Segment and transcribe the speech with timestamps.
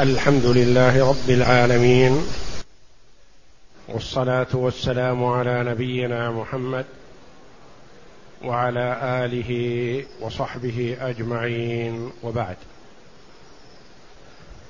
[0.00, 2.26] الحمد لله رب العالمين
[3.88, 6.86] والصلاة والسلام على نبينا محمد
[8.44, 9.50] وعلى آله
[10.20, 12.56] وصحبه أجمعين وبعد.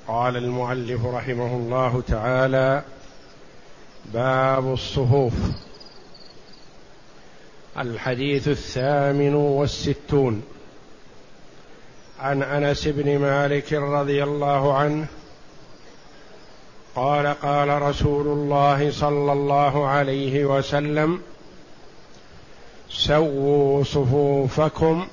[0.07, 2.83] قال المؤلف رحمه الله تعالى
[4.13, 5.33] باب الصفوف.
[7.77, 10.43] الحديث الثامن والستون.
[12.19, 15.07] عن أنس بن مالك رضي الله عنه
[16.95, 21.21] قال قال رسول الله صلى الله عليه وسلم
[22.89, 25.07] سووا صفوفكم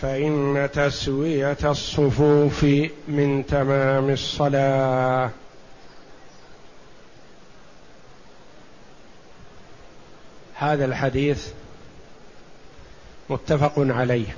[0.00, 2.64] فإن تسوية الصفوف
[3.08, 5.30] من تمام الصلاة.
[10.54, 11.48] هذا الحديث
[13.30, 14.36] متفق عليه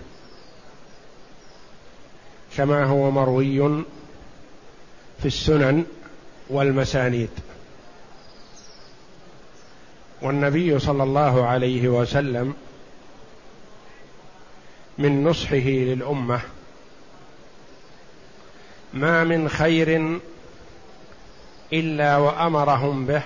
[2.57, 3.85] كما هو مروي
[5.19, 5.85] في السنن
[6.51, 7.31] والمسانيد.
[10.23, 12.55] والنبي صلى الله عليه وسلم
[14.99, 16.41] من نصحه للأمة
[18.95, 20.21] ما من خير
[21.73, 23.23] إلا وأمرهم به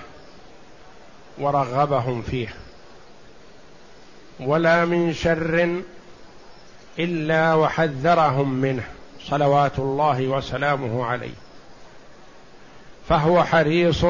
[1.39, 2.53] ورغبهم فيه
[4.39, 5.81] ولا من شر
[6.99, 8.83] إلا وحذرهم منه
[9.29, 11.50] صلوات الله وسلامه عليه.
[13.09, 14.05] فهو حريص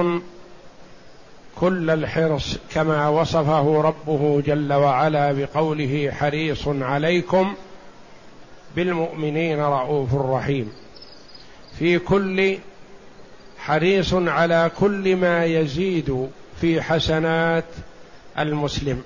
[1.55, 7.53] كل الحرص كما وصفه ربه جل وعلا بقوله حريص عليكم
[8.75, 10.71] بالمؤمنين رؤوف رحيم.
[11.79, 12.57] في كل
[13.57, 16.29] حريص على كل ما يزيد
[16.61, 17.65] في حسنات
[18.39, 19.03] المسلم.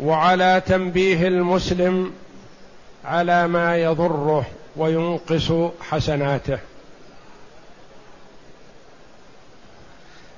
[0.00, 2.12] وعلى تنبيه المسلم
[3.04, 6.58] على ما يضره وينقص حسناته.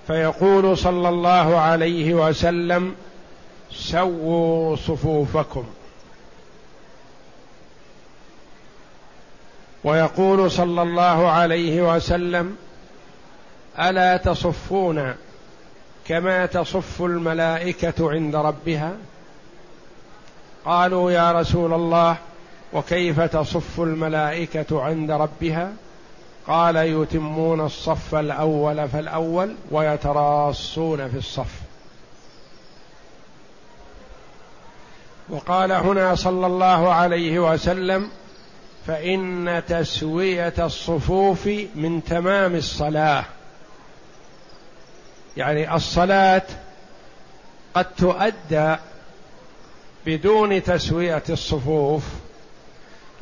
[0.07, 2.95] فيقول صلى الله عليه وسلم
[3.71, 5.65] سووا صفوفكم.
[9.85, 12.57] ويقول صلى الله عليه وسلم
[13.79, 15.15] ألا تصفون
[16.07, 18.97] كما تصف الملائكة عند ربها؟
[20.65, 22.17] قالوا يا رسول الله
[22.73, 25.73] وكيف تصف الملائكة عند ربها؟
[26.47, 31.61] قال يتمون الصف الأول فالأول ويتراصون في الصف.
[35.29, 38.11] وقال هنا صلى الله عليه وسلم
[38.87, 43.25] فإن تسوية الصفوف من تمام الصلاة.
[45.37, 46.43] يعني الصلاة
[47.75, 48.77] قد تؤدى
[50.07, 52.03] بدون تسوية الصفوف.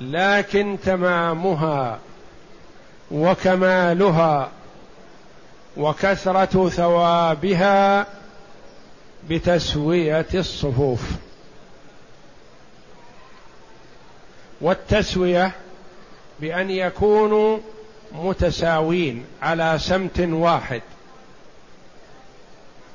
[0.01, 1.99] لكن تمامها
[3.11, 4.51] وكمالها
[5.77, 8.07] وكثرة ثوابها
[9.29, 11.03] بتسوية الصفوف.
[14.61, 15.53] والتسوية
[16.41, 17.59] بأن يكونوا
[18.13, 20.83] متساوين على سمت واحد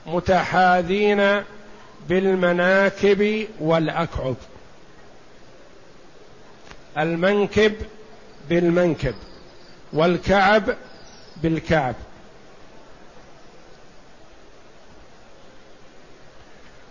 [0.06, 1.44] متحاذين
[2.10, 4.36] بالمناكب والأكعب.
[6.98, 7.76] المنكب
[8.50, 9.16] بالمنكب
[9.94, 10.64] والكعب
[11.44, 11.96] بالكعب.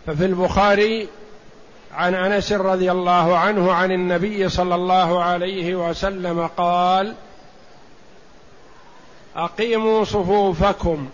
[0.06, 1.08] ففي البخاري
[1.92, 7.14] عن أنس رضي الله عنه عن النبي صلى الله عليه وسلم قال
[9.36, 11.08] أقيموا صفوفكم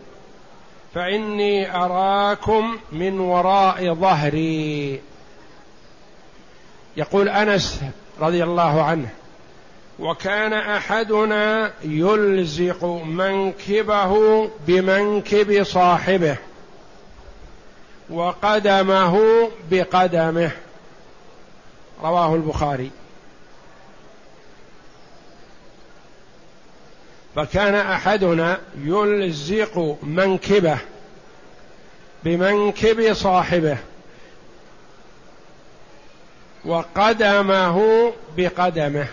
[0.95, 5.01] فإني أراكم من وراء ظهري.
[6.97, 7.81] يقول أنس
[8.21, 9.09] رضي الله عنه.
[9.99, 16.37] وكان أحدنا يلزق منكبه بمنكب صاحبه
[18.11, 19.21] وقدمه
[19.71, 20.51] بقدمه.
[22.03, 22.91] رواه البخاري.
[27.37, 30.79] فكان أحدنا يلزق منكبه
[32.25, 33.77] بمنكب صاحبه.
[36.65, 39.07] وقدمه بقدمه.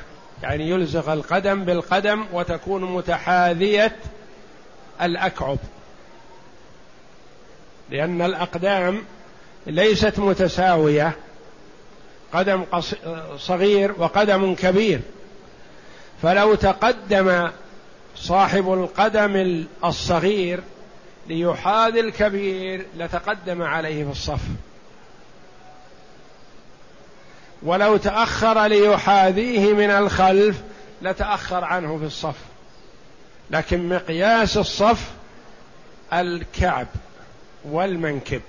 [0.43, 3.95] يعني يلزق القدم بالقدم وتكون متحاذية
[5.01, 5.57] الأكعب.
[7.89, 9.01] لأن الأقدام
[9.67, 11.15] ليست متساوية.
[12.33, 12.63] قدم
[13.37, 14.99] صغير وقدم كبير.
[16.21, 17.49] فلو تقدم
[18.15, 20.59] صاحب القدم الصغير
[21.27, 24.39] ليحاذي الكبير لتقدم عليه في الصف
[27.63, 30.61] ولو تأخر ليحاذيه من الخلف
[31.01, 32.35] لتأخر عنه في الصف.
[33.51, 35.11] لكن مقياس الصف
[36.13, 36.87] الكعب
[37.65, 38.41] والمنكب.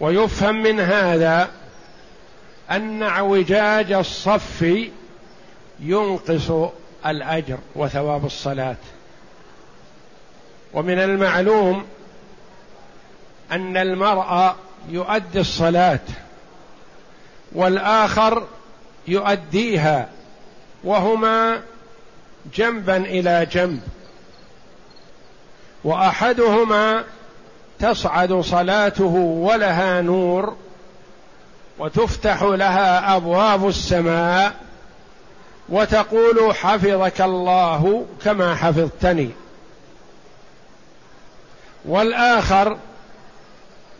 [0.00, 1.50] ويفهم من هذا
[2.70, 4.64] أن اعوجاج الصف
[5.80, 6.50] ينقص
[7.06, 8.76] الأجر وثواب الصلاة.
[10.72, 11.86] ومن المعلوم
[13.52, 14.54] أن المرء
[14.88, 16.00] يؤدي الصلاة
[17.52, 18.46] والآخر
[19.08, 20.08] يؤديها
[20.84, 21.60] وهما
[22.54, 23.80] جنبا إلى جنب.
[25.84, 27.04] وأحدهما
[27.78, 30.56] تصعد صلاته ولها نور
[31.78, 34.54] وتفتح لها أبواب السماء
[35.68, 39.30] وتقول حفظك الله كما حفظتني.
[41.84, 42.76] والآخر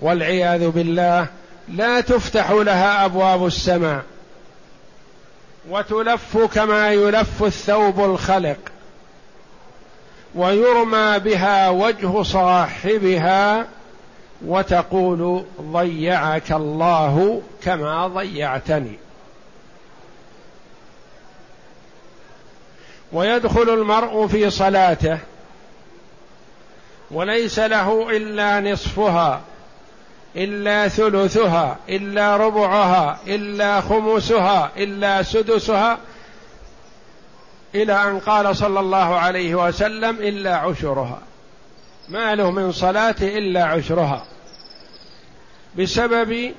[0.01, 1.27] والعياذ بالله
[1.69, 4.03] لا تفتح لها أبواب السماء
[5.71, 8.59] وتلف كما يلف الثوب الخلق
[10.35, 13.67] ويرمى بها وجه صاحبها
[14.47, 18.99] وتقول ضيعك الله كما ضيعتني.
[23.15, 25.19] ويدخل المرء في صلاته
[27.11, 29.41] وليس له إلا نصفها
[30.37, 35.99] إلا ثلثها إلا ربعها إلا خمسها إلا سدسها
[37.75, 41.19] إلى أن قال صلى الله عليه وسلم إلا عشرها.
[42.09, 44.25] ما له من صلاة إلا عشرها.
[45.79, 46.53] بسبب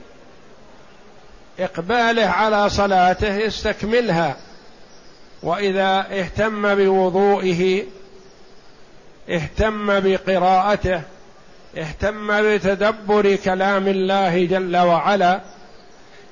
[1.59, 4.35] إقباله على صلاته يستكملها
[5.43, 7.83] وإذا اهتم بوضوئه
[9.29, 11.01] اهتم بقراءته
[11.77, 15.41] اهتم بتدبر كلام الله جل وعلا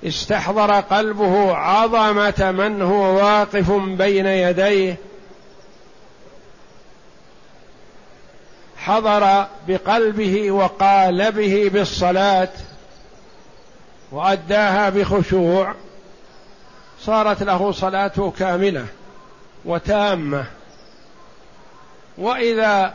[0.03, 4.95] استحضر قلبه عظمة من هو واقف بين يديه
[8.77, 12.50] حضر بقلبه وقالبه بالصلاة
[14.11, 15.73] وأداها بخشوع
[17.05, 18.85] صارت له صلاته كاملة
[19.65, 20.45] وتامة.
[22.17, 22.94] وإذا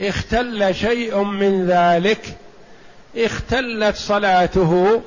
[0.00, 2.36] اختل شيء من ذلك
[3.16, 5.02] اختلت صلاته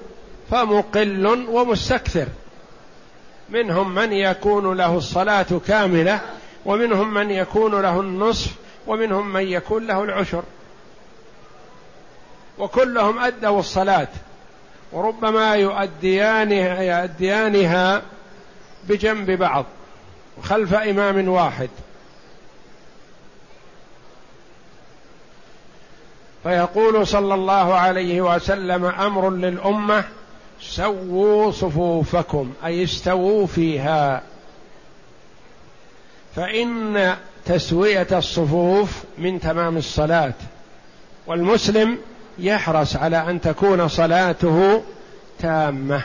[0.52, 2.28] فمقل ومستكثر.
[3.50, 6.20] منهم من يكون له الصلاة كاملة
[6.66, 8.52] ومنهم من يكون له النصف
[8.88, 10.44] ومنهم من يكون له العشر.
[12.60, 14.08] وكلهم أدوا الصلاة.
[14.92, 18.02] وربما يؤديانها يؤديانها
[18.90, 19.66] بجنب بعض
[20.44, 21.70] خلف إمام واحد.
[26.44, 30.04] فيقول صلى الله عليه وسلم أمر للأمة
[30.62, 34.22] سووا صفوفكم أي استووا فيها.
[36.36, 40.34] فإن تسوية الصفوف من تمام الصلاة
[41.28, 41.98] والمسلم
[42.40, 44.84] يحرص على أن تكون صلاته
[45.40, 46.04] تامة.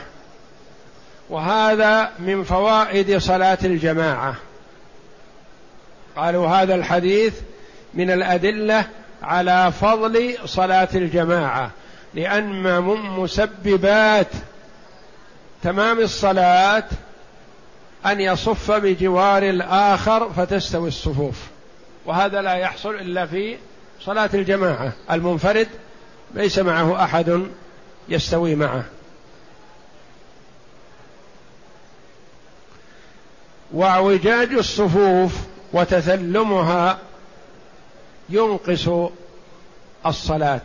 [1.29, 4.35] وهذا من فوائد صلاة الجماعة.
[6.15, 7.33] قالوا هذا الحديث
[7.93, 8.85] من الأدلة
[9.23, 11.71] على فضل صلاة الجماعة
[12.13, 14.27] لأن من مسببات
[15.63, 16.83] تمام الصلاة
[18.05, 21.35] أن يصف بجوار الآخر فتستوي الصفوف.
[22.05, 23.57] وهذا لا يحصل إلا في
[24.01, 24.91] صلاة الجماعة.
[25.11, 25.67] المنفرد
[26.33, 27.41] ليس معه أحد
[28.09, 28.83] يستوي معه.
[33.71, 35.33] واعوجاج الصفوف
[35.73, 36.99] وتثلمها
[38.29, 38.89] ينقص
[40.05, 40.61] الصلاة.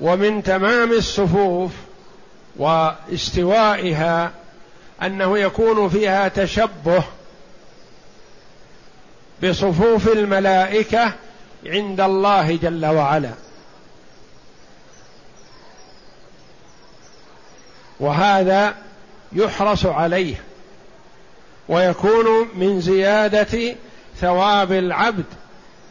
[0.00, 1.72] ومن تمام الصفوف
[2.56, 4.32] واستوائها
[5.02, 7.04] أنه يكون فيها تشبه
[9.42, 11.12] بصفوف الملائكة
[11.66, 13.32] عند الله جل وعلا.
[18.00, 18.74] وهذا
[19.32, 20.34] يحرص عليه
[21.68, 23.74] ويكون من زيادة
[24.20, 25.24] ثواب العبد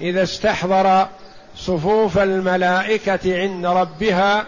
[0.01, 1.07] إذا استحضر
[1.57, 4.45] صفوف الملائكة عند ربها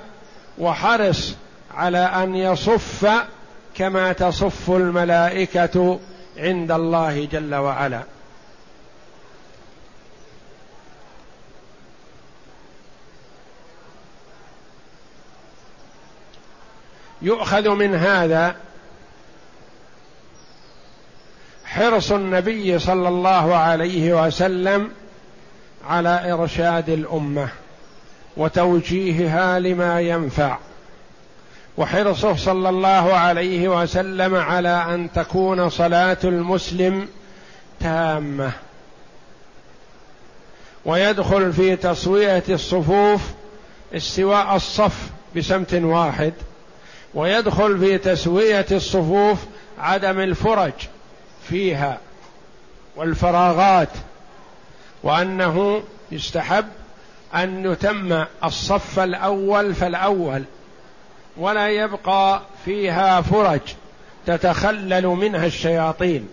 [0.57, 1.33] وحرص
[1.75, 3.07] على أن يصف
[3.75, 5.99] كما تصف الملائكة
[6.37, 8.03] عند الله جل وعلا.
[17.23, 18.55] يؤخذ من هذا
[21.65, 24.91] حرص النبي صلى الله عليه وسلم
[25.87, 27.49] على إرشاد الأمة
[28.37, 30.57] وتوجيهها لما ينفع.
[31.77, 37.07] وحرصه صلى الله عليه وسلم على أن تكون صلاة المسلم
[37.79, 38.51] تامة.
[40.85, 43.21] ويدخل في تسويه الصفوف
[43.95, 46.33] استواء الصف بسمت واحد.
[47.13, 49.39] ويدخل في تسوية الصفوف
[49.79, 50.73] عدم الفرج
[51.49, 51.97] فيها
[52.95, 53.89] والفراغات
[55.03, 56.65] وأنه يستحب
[57.35, 60.43] أن يتم الصف الأول فالأول
[61.37, 63.59] ولا يبقى فيها فرج
[64.25, 66.27] تتخلل منها الشياطين.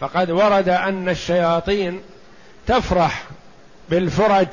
[0.00, 2.00] فقد ورد أن الشياطين
[2.66, 3.24] تفرح
[3.88, 4.46] بالفرج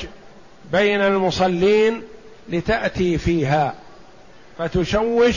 [0.72, 2.02] بين المصلين
[2.50, 3.74] لتأتي فيها.
[4.58, 5.36] فتشوش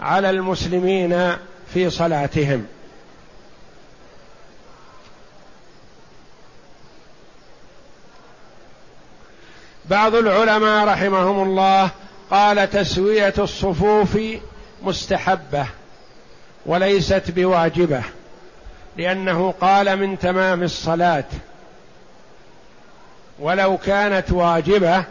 [0.00, 1.36] على المسلمين
[1.74, 2.66] في صلاتهم.
[9.84, 11.90] بعض العلماء رحمهم الله
[12.30, 14.18] قال تسوية الصفوف
[14.82, 15.66] مستحبة
[16.66, 18.02] وليست بواجبة
[18.96, 21.24] لأنه قال من تمام الصلاة.
[23.38, 25.04] ولو كانت واجبة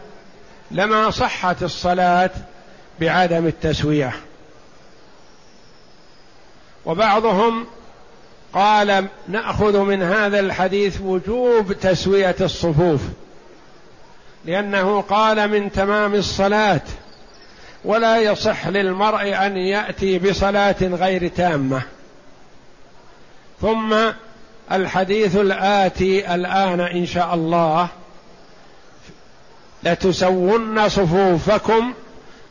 [0.70, 2.30] لما صحت الصلاة
[3.00, 4.12] بعدم التسوية.
[6.86, 7.66] وبعضهم
[8.52, 13.00] قال نأخذ من هذا الحديث وجوب تسوية الصفوف
[14.44, 16.80] لأنه قال من تمام الصلاة
[17.84, 21.82] ولا يصح للمرء أن يأتي بصلاة غير تامة.
[23.60, 23.96] ثم
[24.72, 27.88] الحديث الآتي الآن إن شاء الله
[29.82, 31.94] لتسون صفوفكم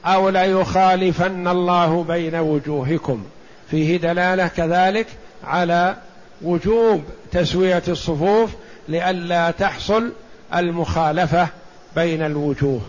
[0.05, 3.23] أو ليخالفن الله بين وجوهكم.
[3.71, 5.07] فيه دلالة كذلك
[5.43, 5.95] على
[6.41, 8.51] وجوب تسوية الصفوف
[8.87, 10.11] لئلا تحصل
[10.55, 11.47] المخالفة
[11.95, 12.81] بين الوجوه.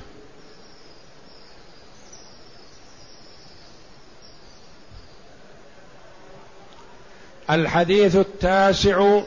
[7.50, 9.20] الحديث التاسع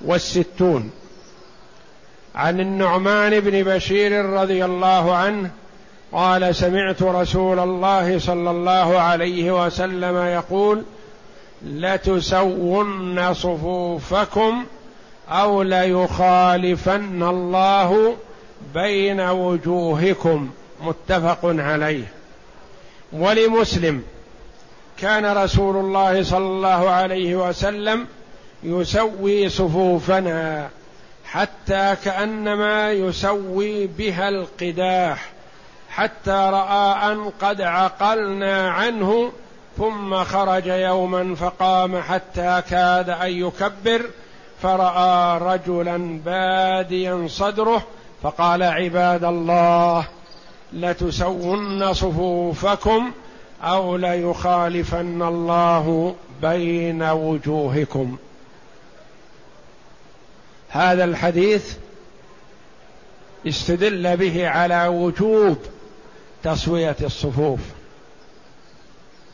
[0.00, 0.90] والستون.
[2.34, 5.50] عن النعمان بن بشير رضي الله عنه
[6.12, 10.82] قال سمعت رسول الله صلى الله عليه وسلم يقول
[11.66, 14.64] لتسون صفوفكم
[15.28, 18.16] أو ليخالفن الله
[18.74, 20.50] بين وجوهكم
[20.82, 22.04] متفق عليه.
[23.12, 24.02] ولمسلم
[24.98, 28.06] كان رسول الله صلى الله عليه وسلم
[28.62, 30.68] يسوي صفوفنا
[31.24, 35.30] حتى كأنما يسوي بها القداح
[35.90, 39.32] حتى رأى أن قد عقلنا عنه
[39.78, 44.02] ثم خرج يوما فقام حتى كاد أن يكبر
[44.62, 47.82] فرأى رجلا باديا صدره
[48.22, 50.06] فقال عباد الله
[50.72, 53.12] لتسون صفوفكم
[53.62, 58.16] أو ليخالفن الله بين وجوهكم.
[60.68, 61.76] هذا الحديث
[63.46, 65.58] استدل به على وجوب
[66.42, 67.60] تسويه الصفوف.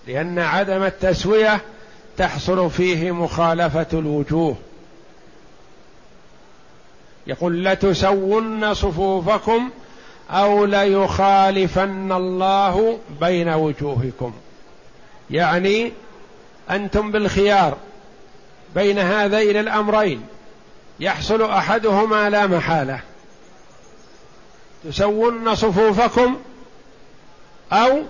[0.07, 1.61] لأن عدم التسوية
[2.17, 4.57] تحصل فيه مخالفة الوجوه.
[7.27, 9.71] يقول لتسون صفوفكم
[10.31, 14.33] أو ليخالفن الله بين وجوهكم.
[15.31, 15.93] يعني
[16.71, 17.77] أنتم بالخيار
[18.75, 20.23] بين هذين الأمرين.
[21.01, 23.01] يحصل أحدهما لا محالة.
[24.85, 26.37] تسون صفوفكم
[27.73, 28.03] أو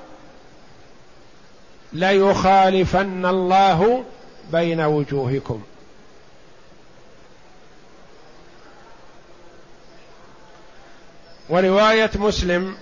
[1.93, 4.05] ليخالفن الله
[4.53, 5.63] بين وجوهكم.
[11.49, 12.77] ورواية مسلم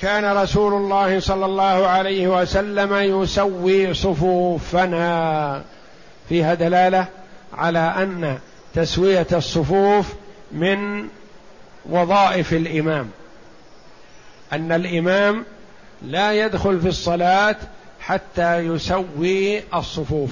[0.00, 5.62] كان رسول الله صلى الله عليه وسلم يسوي صفوفنا.
[6.28, 7.06] فيها دلالة
[7.52, 8.38] على أن
[8.74, 10.12] تسوية الصفوف
[10.52, 11.08] من
[11.90, 13.10] وظائف الإمام.
[14.52, 15.44] أن الإمام
[16.02, 17.56] لا يدخل في الصلاة
[18.00, 20.30] حتى يسوي الصفوف.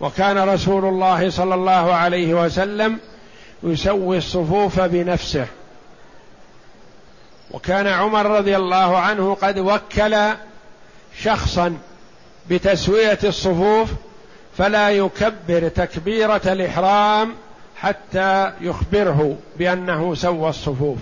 [0.00, 2.98] وكان رسول الله صلى الله عليه وسلم
[3.62, 5.46] يسوي الصفوف بنفسه.
[7.50, 10.16] وكان عمر رضي الله عنه قد وكل
[11.22, 11.78] شخصا
[12.50, 13.90] بتسوية الصفوف
[14.58, 17.34] فلا يكبر تكبيرة الإحرام
[17.76, 20.98] حتى يخبره بأنه سوى الصفوف.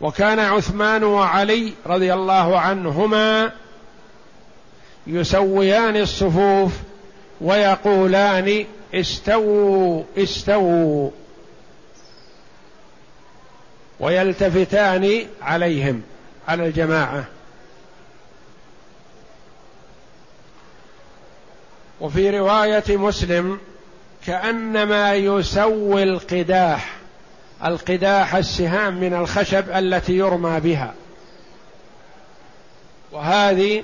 [0.00, 3.52] وكان عثمان وعلي رضي الله عنهما
[5.06, 6.72] يسويان الصفوف
[7.40, 11.10] ويقولان استووا استووا.
[14.00, 16.02] ويلتفتان عليهم
[16.48, 17.24] على الجماعة.
[22.00, 23.58] وفي رواية مسلم
[24.26, 26.93] كأنما يسوي القداح.
[27.64, 30.94] القداح السهام من الخشب التي يرمى بها.
[33.12, 33.82] وهذه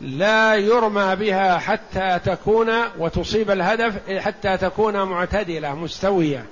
[0.00, 6.46] لا يرمى بها حتى تكون وتصيب الهدف حتى تكون معتدلة مستوية.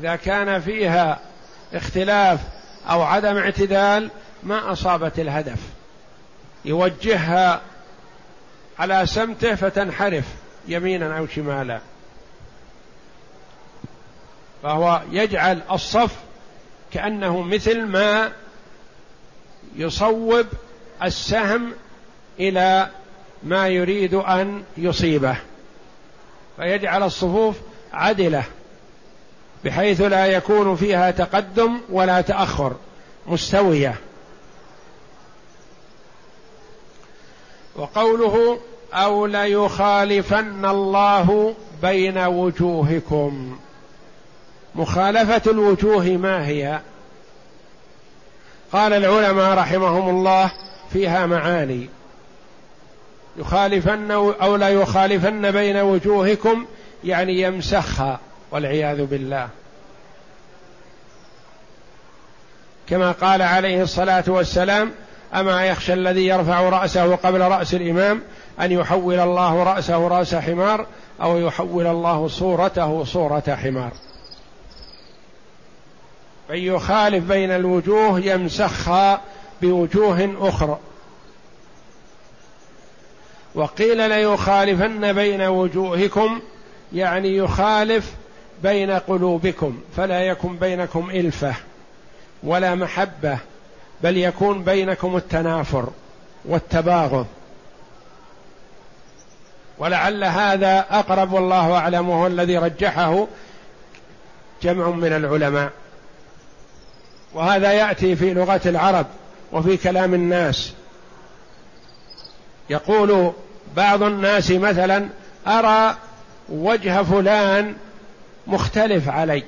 [0.00, 1.20] إذا كان فيها
[1.74, 2.40] اختلاف
[2.90, 4.10] أو عدم اعتدال
[4.42, 5.58] ما أصابت الهدف.
[6.64, 7.60] يوجهها
[8.78, 10.24] على سمته فتنحرف
[10.68, 11.80] يمينا أو شمالا.
[14.64, 16.16] فهو يجعل الصف
[16.92, 18.32] كأنه مثل ما
[19.76, 20.46] يصوب
[21.02, 21.72] السهم
[22.40, 22.88] إلى
[23.42, 25.36] ما يريد أن يصيبه
[26.56, 27.56] فيجعل الصفوف
[27.92, 28.44] عدلة
[29.64, 32.76] بحيث لا يكون فيها تقدم ولا تأخر
[33.26, 33.94] مستوية.
[37.76, 38.58] وقوله
[38.92, 43.58] أو ليخالفن الله بين وجوهكم.
[44.74, 46.80] مخالفة الوجوه ما هي؟
[48.72, 50.52] قال العلماء رحمهم الله
[50.92, 51.88] فيها معاني.
[53.36, 56.66] يخالفن أو لا يخالفن بين وجوهكم
[57.04, 59.48] يعني يمسخها والعياذ بالله.
[62.88, 64.92] كما قال عليه الصلاة والسلام
[65.34, 68.22] أما يخشى الذي يرفع رأسه قبل رأس الإمام
[68.60, 70.86] أن يحول الله رأسه رأس حمار
[71.22, 73.92] أو يحول الله صورته صورة حمار.
[76.50, 79.20] من يخالف بين الوجوه يمسخها
[79.62, 80.78] بوجوه أخرى.
[83.54, 86.40] وقيل ليخالفن بين وجوهكم
[86.92, 88.12] يعني يخالف
[88.62, 91.54] بين قلوبكم فلا يكن بينكم إلفة
[92.42, 93.38] ولا محبة
[94.02, 95.88] بل يكون بينكم التنافر
[96.44, 97.26] والتباغض.
[99.78, 103.26] ولعل هذا أقرب والله اعلم وهو الذي رجحه
[104.62, 105.72] جمع من العلماء.
[107.34, 109.06] وهذا يأتي في لغة العرب
[109.52, 110.72] وفي كلام الناس.
[112.70, 113.32] يقول
[113.76, 115.08] بعض الناس مثلا
[115.46, 115.96] أرى
[116.48, 117.76] وجه فلان
[118.46, 119.42] مختلف علي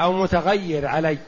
[0.00, 1.18] أو متغير علي.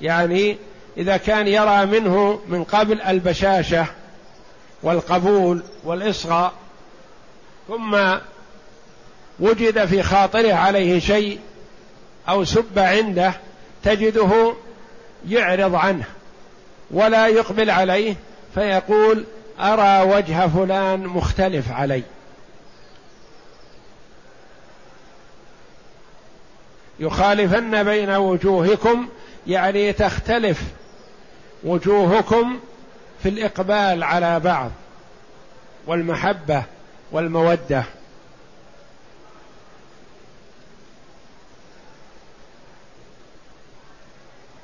[0.00, 0.56] يعني
[0.96, 3.86] إذا كان يرى منه من قبل البشاشة
[4.82, 6.52] والقبول والإصغاء
[7.68, 7.96] ثم
[9.40, 11.40] وجد في خاطره عليه شيء
[12.28, 13.32] أو سب عنده
[13.84, 14.54] تجده
[15.28, 16.04] يعرض عنه
[16.90, 18.14] ولا يقبل عليه
[18.54, 19.24] فيقول
[19.60, 22.02] أرى وجه فلان مختلف علي.
[27.00, 29.08] يخالفن بين وجوهكم
[29.46, 30.62] يعني تختلف
[31.64, 32.58] وجوهكم
[33.22, 34.70] في الإقبال على بعض
[35.86, 36.62] والمحبة
[37.12, 37.84] والمودة.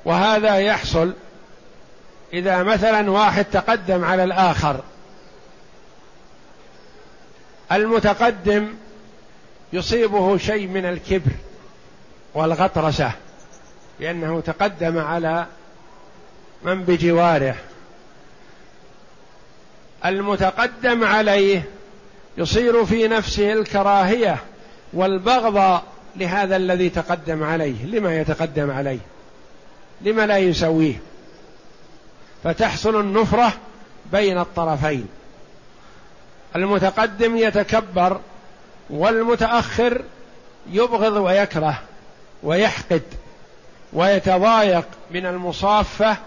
[0.05, 1.13] وهذا يحصل
[2.33, 4.79] إذا مثلا واحد تقدم على الآخر.
[7.71, 8.67] المتقدم
[9.73, 11.31] يصيبه شيء من الكبر
[12.33, 13.11] والغطرسة
[13.99, 15.45] لأنه تقدم على
[16.63, 17.55] من بجواره.
[20.05, 21.63] المتقدم عليه
[22.37, 24.37] يصير في نفسه الكراهية
[24.93, 25.81] والبغض
[26.15, 28.99] لهذا الذي تقدم عليه لما يتقدم عليه.
[30.03, 31.01] لما لا يسويه
[32.43, 33.53] فتحصل النفرة
[34.11, 35.07] بين الطرفين.
[36.55, 38.19] المتقدم يتكبر
[38.89, 40.01] والمتأخر
[40.71, 41.81] يبغض ويكره
[42.43, 43.01] ويحقد
[43.93, 46.17] ويتضايق من المصافة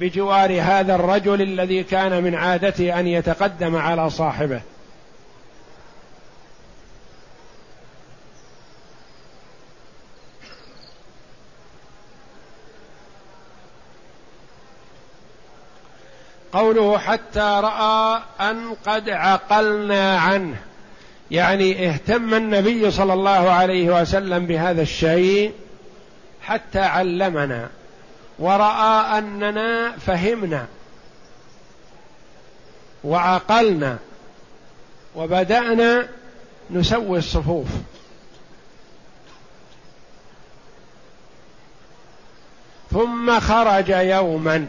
[0.00, 4.60] بجوار هذا الرجل الذي كان من عادته أن يتقدم على صاحبه.
[16.56, 20.56] قوله حتى رأى أن قد عقلنا عنه.
[21.30, 25.52] يعني اهتم النبي صلى الله عليه وسلم بهذا الشيء
[26.42, 27.68] حتى علمنا
[28.38, 30.66] ورأى أننا فهمنا
[33.04, 33.98] وعقلنا
[35.16, 36.08] وبدأنا
[36.70, 37.68] نسوي الصفوف.
[42.90, 44.66] ثم خرج يوما.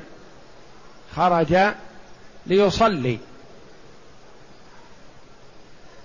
[1.17, 1.58] خرج
[2.45, 3.17] ليصلي.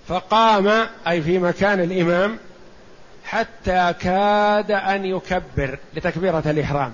[0.07, 2.37] فقام أي في مكان الإمام
[3.25, 6.93] حتى كاد أن يكبر لتكبيرة الإحرام.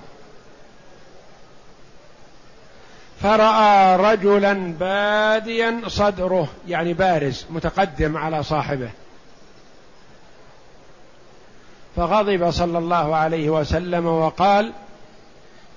[3.22, 8.90] فرأى رجلا باديا صدره يعني بارز متقدم على صاحبه.
[11.96, 14.72] فغضب صلى الله عليه وسلم وقال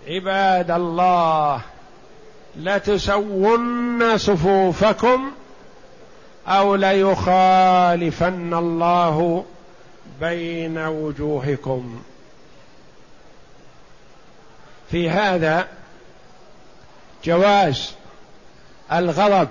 [0.07, 1.61] عباد الله
[2.57, 5.31] لتسون صفوفكم
[6.47, 9.45] أو ليخالفن الله
[10.19, 12.01] بين وجوهكم.
[14.91, 15.67] في هذا
[17.23, 17.93] جواز
[18.91, 19.49] الغضب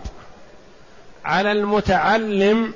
[1.25, 2.75] على المتعلم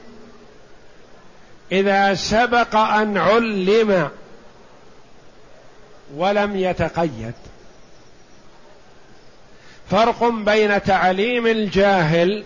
[1.73, 4.11] إذا سبق أن علم
[6.17, 7.35] ولم يتقيد.
[9.91, 12.45] فرق بين تعليم الجاهل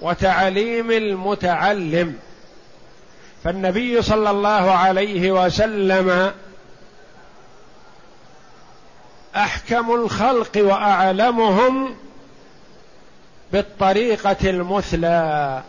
[0.00, 2.16] وتعليم المتعلم.
[3.44, 6.32] فالنبي صلى الله عليه وسلم
[9.36, 11.96] أحكم الخلق وأعلمهم
[13.52, 15.62] بالطريقة المثلى.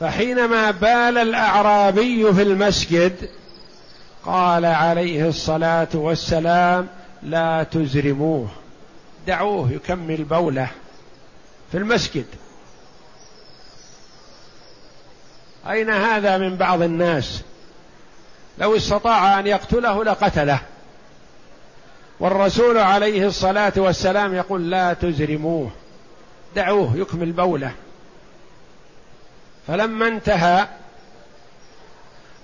[0.00, 3.30] فحينما بال الأعرابي في المسجد
[4.24, 6.88] قال عليه الصلاة والسلام
[7.22, 8.48] لا تزرموه.
[9.26, 10.70] دعوه يكمل بوله
[11.72, 12.26] في المسجد.
[15.70, 17.42] أين هذا من بعض الناس؟
[18.58, 20.60] لو استطاع أن يقتله لقتله.
[22.20, 25.70] والرسول عليه الصلاة والسلام يقول لا تزرموه.
[26.56, 27.72] دعوه يكمل بوله.
[29.66, 30.68] فلما انتهى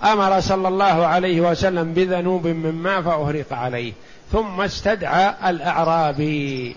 [0.03, 3.93] أمر صلى الله عليه وسلم بذنوب من ماء فأهرق عليه.
[4.35, 6.77] ثم استدعى الأعرابي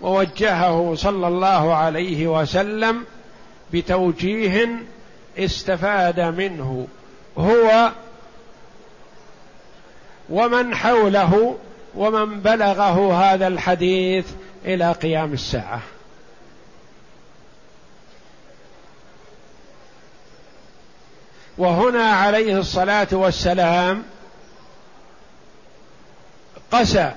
[0.00, 3.04] ووجهه صلى الله عليه وسلم
[3.72, 4.68] بتوجيه
[5.38, 6.88] استفاد منه
[7.38, 7.92] هو
[10.30, 11.58] ومن حوله
[11.94, 14.26] ومن بلغه هذا الحديث
[14.64, 15.80] إلى قيام الساعة.
[21.58, 24.02] وهنا عليه الصلاة والسلام
[26.72, 27.12] قسى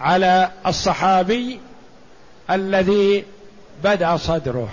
[0.00, 1.60] على الصحابي
[2.50, 3.24] الذي
[3.84, 4.68] بدأ صدره.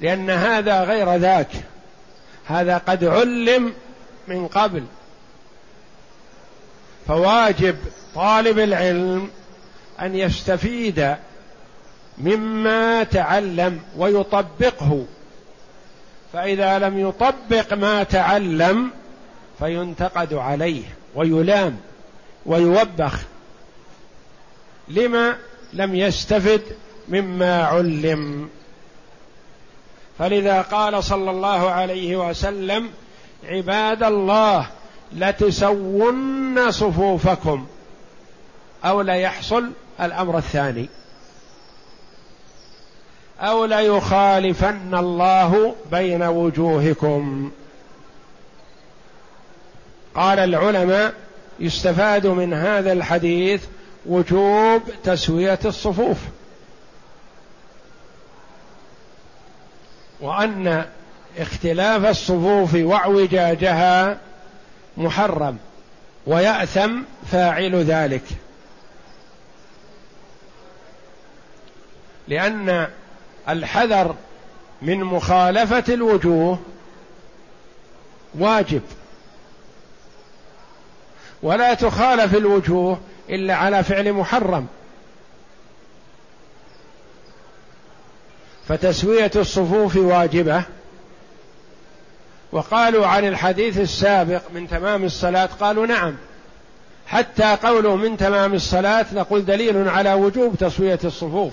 [0.00, 1.50] لأن هذا غير ذاك.
[2.46, 3.74] هذا قد علم
[4.28, 4.84] من قبل.
[7.08, 7.76] فواجب
[8.14, 9.30] طالب العلم
[10.00, 11.16] أن يستفيد
[12.18, 15.04] مما تعلم ويطبقه.
[16.32, 18.90] فإذا لم يطبق ما تعلم
[19.58, 20.84] فينتقد عليه.
[21.14, 21.76] ويلام
[22.46, 23.20] ويوبخ.
[24.88, 25.36] لما
[25.72, 26.62] لم يستفد
[27.08, 28.48] مما علم.
[30.18, 32.90] فلذا قال صلى الله عليه وسلم
[33.44, 34.66] عباد الله
[35.12, 37.66] لتسون صفوفكم
[38.84, 40.88] أو ليحصل الأمر الثاني.
[43.40, 47.50] أو ليخالفن الله بين وجوهكم.
[50.14, 51.14] قال العلماء
[51.60, 53.64] يستفاد من هذا الحديث
[54.06, 56.18] وجوب تسوية الصفوف.
[60.20, 60.84] وأن
[61.38, 64.18] اختلاف الصفوف واعوجاجها
[64.96, 65.58] محرم
[66.26, 67.00] ويأثم
[67.32, 68.24] فاعل ذلك.
[72.28, 72.88] لأن
[73.48, 74.14] الحذر
[74.82, 76.58] من مخالفة الوجوه
[78.38, 78.82] واجب.
[81.44, 84.66] ولا تخالف الوجوه إلا على فعل محرم.
[88.68, 90.62] فتسوية الصفوف واجبة.
[92.52, 96.14] وقالوا عن الحديث السابق من تمام الصلاة قالوا نعم.
[97.06, 101.52] حتى قوله من تمام الصلاة نقول دليل على وجوب تسوية الصفوف.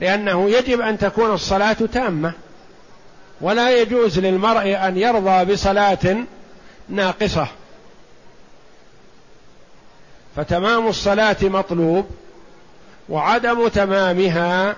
[0.00, 2.32] لأنه يجب أن تكون الصلاة تامة.
[3.40, 6.16] ولا يجوز للمرء أن يرضى بصلاة
[6.88, 7.48] ناقصة.
[10.36, 12.06] فتمام الصلاة مطلوب
[13.08, 14.76] وعدم تمامها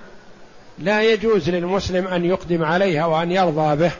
[0.79, 3.92] لا يجوز للمسلم أن يقدم عليها وأن يرضى به.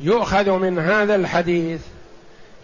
[0.00, 1.80] يؤخذ من هذا الحديث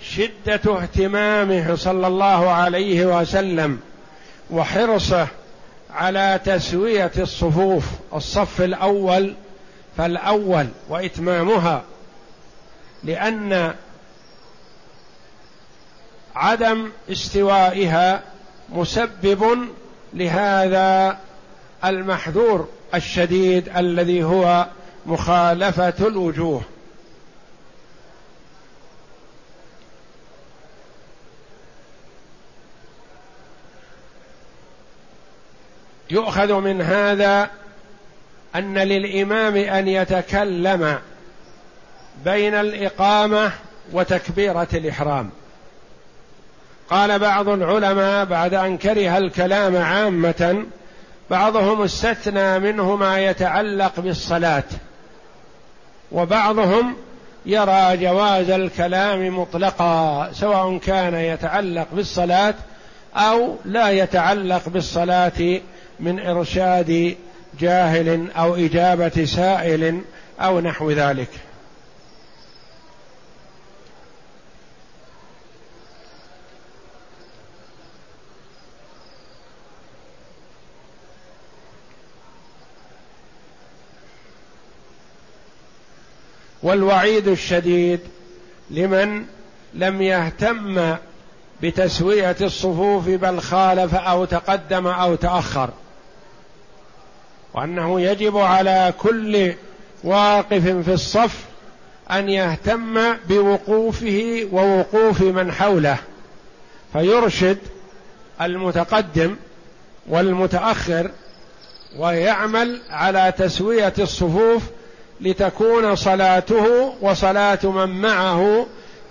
[0.02, 3.80] شدة اهتمامه صلى الله عليه وسلم
[4.50, 5.28] وحرصه
[5.90, 9.34] على تسوية الصفوف الصف الأول
[9.96, 11.82] فالأول وإتمامها
[13.04, 13.74] لأن
[16.34, 18.22] عدم استوائها
[18.68, 19.58] مسبب
[20.14, 21.18] لهذا
[21.84, 24.66] المحذور الشديد الذي هو
[25.06, 26.62] مخالفة الوجوه.
[36.10, 37.50] يؤخذ من هذا
[38.56, 40.98] أن للإمام أن يتكلم
[42.24, 43.52] بين الإقامة
[43.92, 45.30] وتكبيرة الإحرام.
[46.90, 50.66] قال بعض العلماء بعد أن كره الكلام عامة
[51.30, 54.64] بعضهم استثنى منه ما يتعلق بالصلاة
[56.12, 56.96] وبعضهم
[57.46, 62.54] يرى جواز الكلام مطلقا سواء كان يتعلق بالصلاة
[63.16, 65.60] أو لا يتعلق بالصلاة
[66.00, 67.16] من إرشاد
[67.60, 70.00] جاهل أو إجابة سائل
[70.40, 71.28] أو نحو ذلك.
[86.62, 88.00] والوعيد الشديد
[88.70, 89.24] لمن
[89.74, 90.96] لم يهتم
[91.62, 95.70] بتسوية الصفوف بل خالف أو تقدم أو تأخر.
[97.56, 99.52] وأنه يجب على كل
[100.04, 101.44] واقف في الصف
[102.10, 105.98] أن يهتم بوقوفه ووقوف من حوله
[106.92, 107.58] فيرشد
[108.40, 109.36] المتقدم
[110.08, 111.10] والمتأخر
[111.98, 114.62] ويعمل على تسوية الصفوف
[115.20, 118.66] لتكون صلاته وصلاة من معه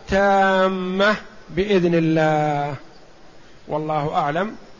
[0.09, 1.15] تامة
[1.49, 2.75] بإذن الله.
[3.67, 4.55] والله أعلم.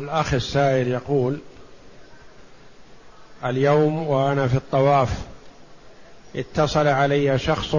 [0.00, 1.38] الأخ السائل يقول
[3.44, 5.18] اليوم وأنا في الطواف
[6.36, 7.76] اتصل علي شخص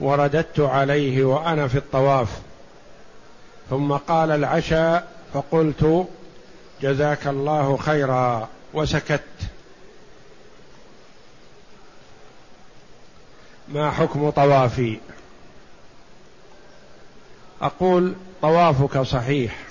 [0.00, 2.28] ورددت عليه وأنا في الطواف
[3.70, 6.06] ثم قال العشاء فقلت
[6.82, 9.22] جزاك الله خيرا وسكت.
[13.68, 14.98] ما حكم طوافي؟
[17.62, 19.69] أقول طوافك صحيح.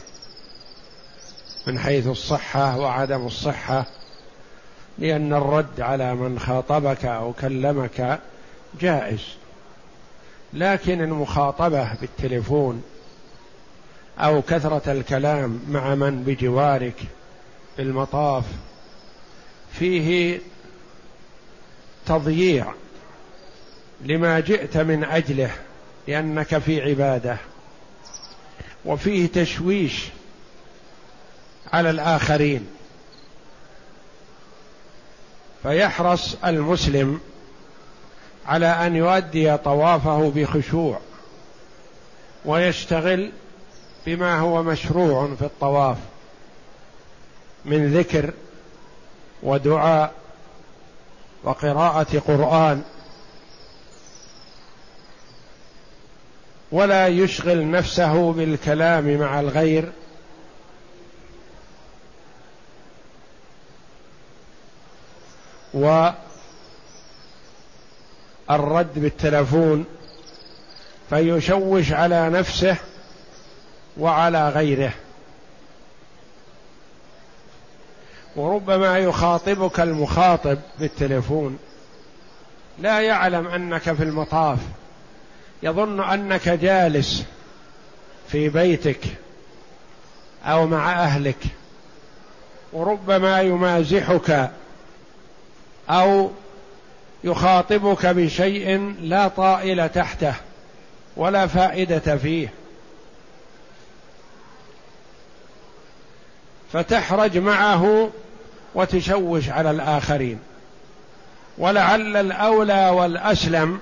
[1.68, 3.86] من حيث الصحة وعدم الصحة
[4.98, 8.20] لأن الرد على من خاطبك أو كلمك
[8.82, 9.22] جائز.
[10.54, 12.84] لكن المخاطبة بالتليفون
[14.20, 17.04] أو كثرة الكلام مع من بجوارك
[17.80, 18.44] المطاف
[19.74, 20.40] فيه
[22.06, 22.74] تضييع
[24.02, 25.52] لما جئت من أجله
[26.08, 27.38] لأنك في عبادة.
[28.86, 30.06] وفيه تشويش
[31.74, 32.68] على الآخرين.
[35.64, 37.22] فيحرص المسلم
[38.46, 41.00] على أن يؤدي طوافه بخشوع
[42.46, 43.32] ويشتغل
[44.06, 45.98] بما هو مشروع في الطواف
[47.66, 48.34] من ذكر
[49.44, 50.14] ودعاء
[51.44, 52.84] وقراءة قرآن.
[56.72, 59.92] ولا يشغل نفسه بالكلام مع الغير
[65.74, 66.10] والرد
[68.96, 69.86] بالتلفون
[71.10, 72.76] فيشوش على نفسه
[73.98, 74.94] وعلى غيره.
[78.36, 81.60] وربما يخاطبك المخاطب بالتلفون.
[82.80, 84.60] لا يعلم أنك في المطاف.
[85.64, 87.24] يظن أنك جالس
[88.28, 89.00] في بيتك
[90.46, 91.44] أو مع أهلك.
[92.74, 94.52] وربما يمازحك
[95.90, 96.32] أو
[97.24, 100.34] يخاطبك بشيء لا طائل تحته
[101.18, 102.54] ولا فائدة فيه.
[106.74, 108.10] فتحرج معه
[108.76, 110.40] وتشوش على الآخرين.
[111.58, 113.80] ولعل الأولى والأسلم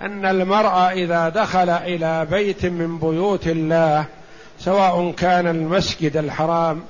[0.00, 4.04] أن المرء إذا دخل إلى بيت من بيوت الله
[4.58, 6.82] سواء كان المسجد الحرام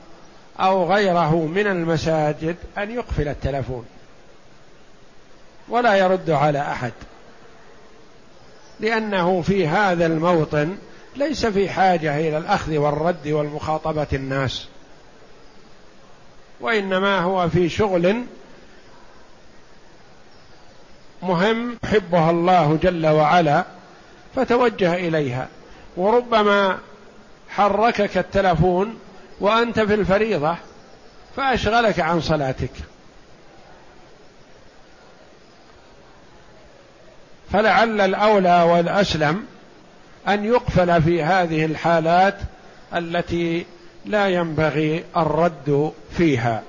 [0.60, 3.84] أو غيره من المساجد أن يقفل التلفون.
[5.68, 6.92] ولا يرد على أحد.
[8.80, 10.76] لأنه في هذا الموطن
[11.16, 14.68] ليس في حاجة إلى الأخذ والرد والمخاطبة الناس.
[16.60, 18.24] وإنما هو في شغل
[21.22, 23.64] مهم يحبها الله جل وعلا
[24.36, 25.48] فتوجه إليها.
[25.96, 26.78] وربما
[27.48, 28.98] حركك التلفون
[29.40, 30.56] وأنت في الفريضة
[31.36, 32.70] فأشغلك عن صلاتك.
[37.52, 39.44] فلعل الأولى والأسلم
[40.28, 42.38] أن يقفل في هذه الحالات
[42.96, 43.66] التي
[44.06, 46.62] لا ينبغي الرد فيها.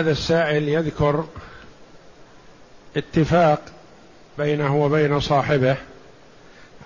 [0.00, 1.24] هذا السائل يذكر
[2.96, 3.60] اتفاق
[4.38, 5.76] بينه وبين صاحبه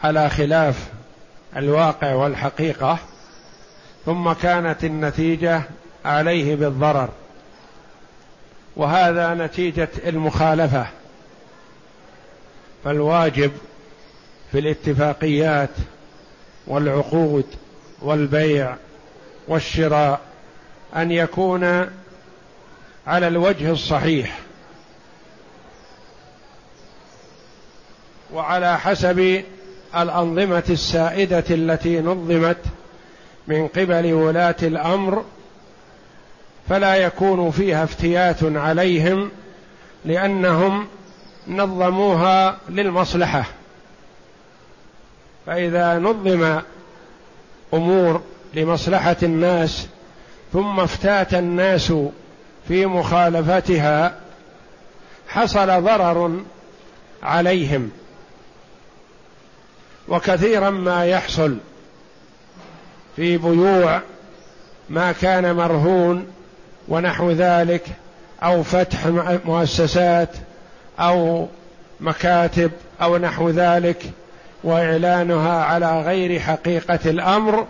[0.05, 0.89] على خلاف
[1.57, 2.99] الواقع والحقيقة
[4.07, 5.63] ثم كانت النتيجة
[6.05, 7.09] عليه بالضرر
[8.77, 10.87] وهذا نتيجة المخالفة.
[12.85, 13.53] فالواجب
[14.53, 15.71] في الاتفاقيات
[16.67, 17.47] والعقود
[18.03, 18.77] والبيع
[19.49, 20.21] والشراء
[20.97, 21.91] أن يكون
[23.07, 24.39] على الوجه الصحيح.
[28.33, 29.45] وعلى حسب
[29.97, 32.57] الأنظمة السائدة التي نظمت
[33.47, 35.25] من قبل ولاة الأمر
[36.69, 39.31] فلا يكون فيها افتيات عليهم
[40.05, 40.89] لأنهم
[41.49, 43.45] نظموها للمصلحة.
[45.47, 46.61] فإذا نظم
[47.75, 48.23] أمور
[48.55, 49.87] لمصلحة الناس
[50.53, 51.93] ثم افتات الناس
[52.69, 54.15] في مخالفتها
[55.29, 56.43] حصل ضرر
[57.23, 57.91] عليهم
[60.09, 61.57] وكثيرا ما يحصل
[63.17, 64.01] في بيوع
[64.91, 66.27] ما كان مرهون
[66.89, 67.87] ونحو ذلك
[68.43, 69.07] أو فتح
[69.45, 70.29] مؤسسات
[71.01, 71.49] أو
[72.01, 72.71] مكاتب
[73.03, 74.03] أو نحو ذلك
[74.65, 77.67] وإعلانها على غير حقيقة الأمر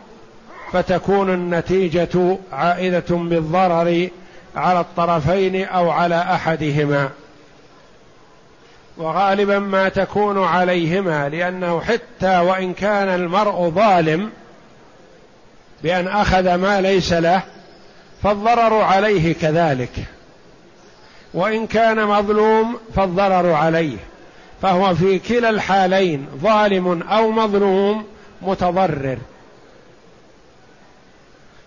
[0.73, 4.09] فتكون النتيجة عائدة بالضرر
[4.57, 7.11] على الطرفين أو على أحدهما.
[8.97, 14.31] وغالبا ما تكون عليهما لأنه حتى وإن كان المرء ظالم
[15.83, 17.43] بأن أخذ ما ليس له
[18.23, 19.93] فالضرر عليه كذلك.
[21.35, 23.97] وإن كان مظلوم فالضرر عليه.
[24.63, 28.05] فهو في كلا الحالين ظالم أو مظلوم
[28.43, 29.19] متضرر.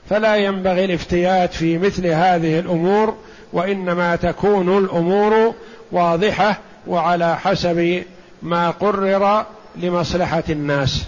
[0.09, 3.15] فلا ينبغي الافتيات في مثل هذه الأمور
[3.53, 5.53] وإنما تكون الأمور
[5.91, 8.03] واضحة وعلى حسب
[8.41, 9.45] ما قرر
[9.75, 11.05] لمصلحة الناس.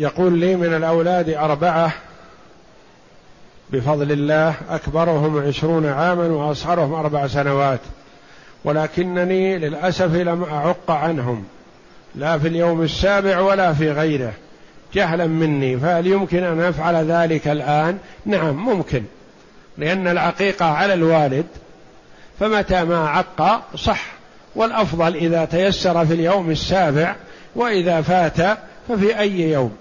[0.00, 1.92] يقول لي من الأولاد أربعة.
[3.70, 7.80] بفضل الله أكبرهم عشرون عاما وأصغرهم أربع سنوات.
[8.64, 11.44] ولكنني للأسف لم أعق عنهم.
[12.14, 14.32] لا في اليوم السابع ولا في غيره.
[14.94, 19.02] جهلا مني فهل يمكن أن أفعل ذلك الآن؟ نعم ممكن.
[19.78, 21.46] لأن العقيقة على الوالد
[22.40, 24.06] فمتى ما عق صح.
[24.54, 27.14] والأفضل إذا تيسر في اليوم السابع
[27.56, 29.76] وإذا فات ففي أي يوم.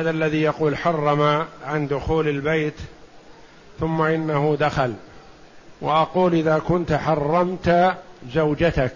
[0.00, 2.74] هذا الذي يقول حرم عن دخول البيت
[3.80, 4.94] ثم إنه دخل.
[5.80, 7.94] وأقول إذا كنت حرمت
[8.34, 8.92] زوجتك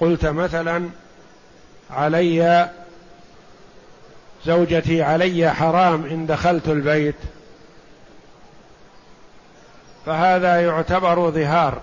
[0.00, 0.88] قلت مثلا
[1.90, 2.70] علي
[4.44, 7.20] زوجتي علي حرام إن دخلت البيت.
[10.06, 11.80] فهذا يعتبر ظهار.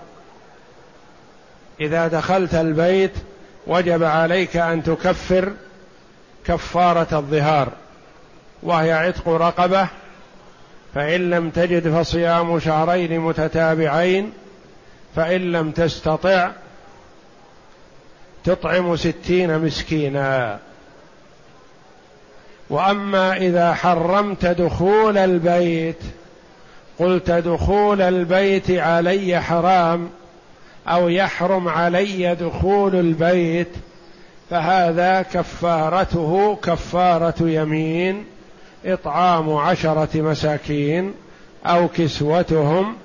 [1.80, 3.14] إذا دخلت البيت
[3.66, 5.52] وجب عليك أن تكفر
[6.44, 7.72] كفارة الظهار.
[8.62, 9.88] وهي عتق رقبة
[10.94, 14.32] فإن لم تجد فصيام شهرين متتابعين
[15.16, 16.50] فإن لم تستطع
[18.44, 20.58] تطعم ستين مسكينا.
[22.70, 26.02] وأما إذا حرمت دخول البيت
[26.98, 30.10] قلت دخول البيت علي حرام
[30.88, 33.68] أو يحرم علي دخول البيت
[34.50, 38.24] فهذا كفارته كفارة يمين.
[38.88, 41.14] إطعام عشرة مساكين
[41.66, 42.96] أو كسوتهم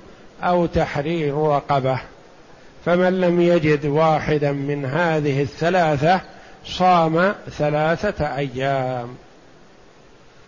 [0.44, 2.00] أو تحرير رقبة.
[2.86, 6.22] فمن لم يجد واحدا من هذه الثلاثة
[6.66, 9.16] صام ثلاثة أيام.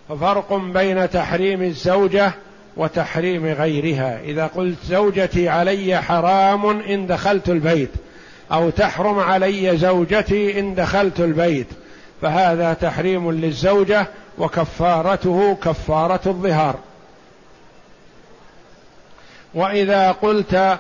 [0.10, 2.32] ففرق بين تحريم الزوجة
[2.78, 4.20] وتحريم غيرها.
[4.24, 7.92] إذا قلت زوجتي علي حرام إن دخلت البيت
[8.52, 11.68] أو تحرم علي زوجتي إن دخلت البيت
[12.22, 14.08] فهذا تحريم للزوجة
[14.38, 16.76] وكفارته كفارة الظهار.
[19.54, 20.80] وإذا قلت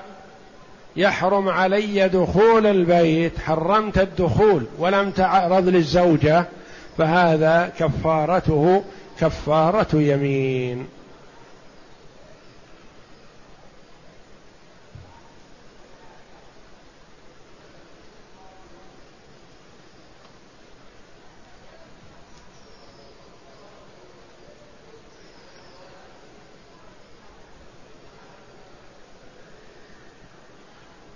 [0.95, 6.45] يحرم علي دخول البيت حرمت الدخول ولم تعرض للزوجة
[6.97, 8.83] فهذا كفارته
[9.19, 10.87] كفارة يمين.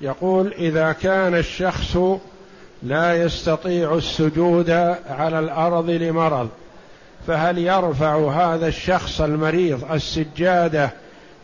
[0.01, 1.97] يقول إذا كان الشخص
[2.83, 4.69] لا يستطيع السجود
[5.09, 6.49] على الأرض لمرض
[7.27, 10.89] فهل يرفع هذا الشخص المريض السجادة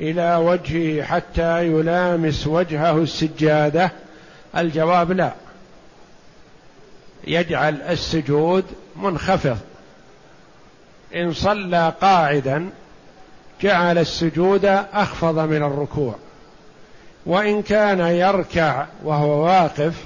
[0.02, 3.92] إلى وجهه حتى يلامس وجهه السجادة؟
[4.58, 5.32] الجواب لا.
[7.28, 8.64] يجعل السجود
[8.96, 9.58] منخفض.
[11.16, 12.70] إن صلى قاعدا
[13.62, 16.16] جعل السجود أخفض من الركوع.
[17.26, 20.06] وإن كان يركع وهو واقف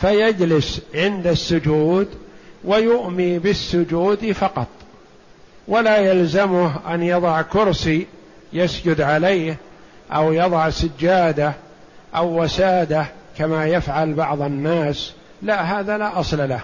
[0.00, 2.08] فيجلس عند السجود
[2.64, 4.66] ويؤمي بالسجود فقط
[5.68, 8.06] ولا يلزمه أن يضع كرسي
[8.52, 9.56] يسجد عليه
[10.12, 11.52] أو يضع سجادة
[12.16, 13.06] أو وسادة
[13.38, 15.12] كما يفعل بعض الناس
[15.42, 16.60] لا هذا لا أصل له.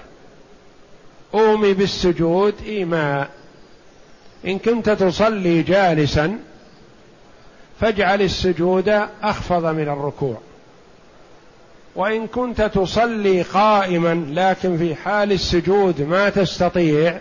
[1.35, 3.29] أومي بالسجود إيماء.
[4.47, 6.39] إن كنت تصلي جالسا
[7.81, 8.89] فاجعل السجود
[9.23, 10.41] أخفض من الركوع.
[11.97, 17.21] وإن كنت تصلي قائما لكن في حال السجود ما تستطيع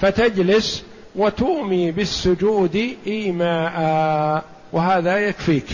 [0.00, 0.84] فتجلس
[1.16, 5.66] وتومي بالسجود إيماء وهذا يكفيك.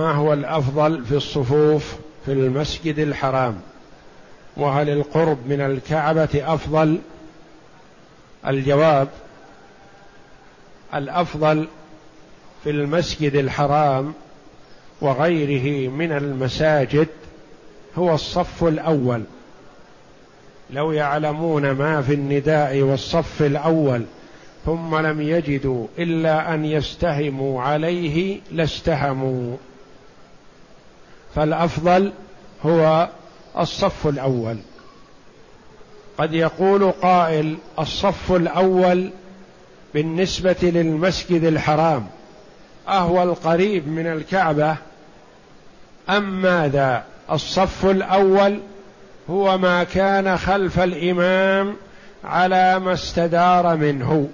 [0.00, 3.60] ما هو الأفضل في الصفوف في المسجد الحرام؟
[4.56, 6.98] وهل القرب من الكعبة أفضل؟
[8.46, 9.08] الجواب
[10.94, 11.68] الأفضل
[12.64, 14.14] في المسجد الحرام
[15.00, 17.08] وغيره من المساجد
[17.98, 19.22] هو الصف الأول.
[20.70, 24.04] لو يعلمون ما في النداء والصف الأول
[24.66, 29.56] ثم لم يجدوا إلا أن يستهموا عليه لاستهموا.
[31.34, 32.12] فالأفضل
[32.66, 33.08] هو
[33.58, 34.56] الصف الأول.
[36.18, 39.10] قد يقول قائل الصف الأول
[39.94, 42.06] بالنسبة للمسجد الحرام
[42.88, 44.76] أهو القريب من الكعبة.
[46.08, 48.60] أم ماذا؟ الصف الأول
[49.30, 51.76] هو ما كان خلف الإمام
[52.24, 54.28] على ما استدار منه.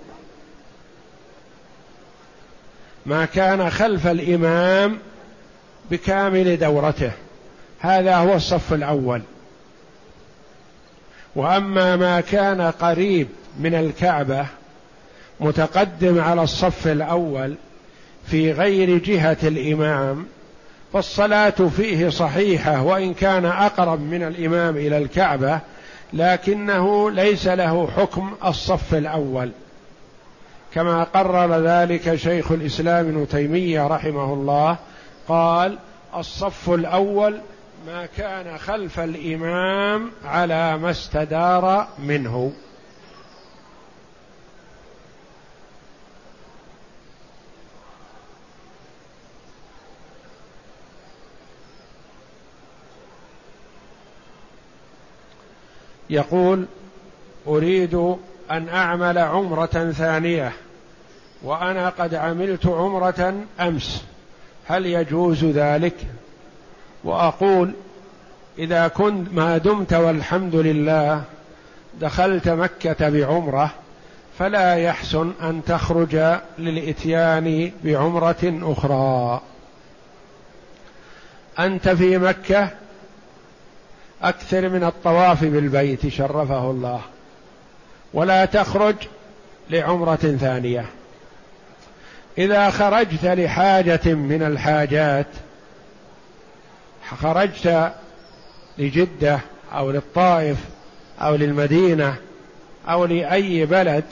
[3.07, 4.99] ما كان خلف الإمام
[5.91, 7.12] بكامل دورته.
[7.80, 9.22] هذا هو الصف الأول.
[11.37, 13.28] وأما ما كان قريب
[13.61, 14.47] من الكعبة
[15.41, 17.55] متقدم على الصف الأول
[18.26, 20.26] في غير جهة الإمام
[20.93, 25.61] فالصلاة فيه صحيحة وإن كان أقرب من الإمام إلى الكعبة
[26.12, 29.51] لكنه ليس له حكم الصف الأول.
[30.74, 34.76] كما قرر ذلك شيخ الإسلام ابن تيمية رحمه الله
[35.29, 35.79] قال
[36.16, 37.41] الصف الأول
[37.87, 42.53] ما كان خلف الإمام على ما استدار منه.
[56.11, 56.66] يقول
[57.47, 57.95] أريد
[58.51, 60.53] أن أعمل عمرة ثانية
[61.43, 64.05] وأنا قد عملت عمرة أمس.
[64.69, 65.95] هل يجوز ذلك؟
[67.05, 67.73] وأقول
[68.59, 71.23] إذا كنت ما دمت والحمد لله
[72.01, 73.71] دخلت مكة بعمرة
[74.39, 79.41] فلا يحسن أن تخرج للإتيان بعمرة أخرى.
[81.59, 82.69] أنت في مكة
[84.23, 87.01] أكثر من الطواف بالبيت شرفه الله.
[88.14, 88.95] ولا تخرج
[89.71, 90.87] لعمرة ثانية.
[92.39, 95.26] إذا خرجت لحاجة من الحاجات
[97.22, 97.93] خرجت
[98.78, 99.41] لجدة
[99.72, 100.57] أو للطائف
[101.20, 102.16] أو للمدينة
[102.89, 104.05] أو لأي بلد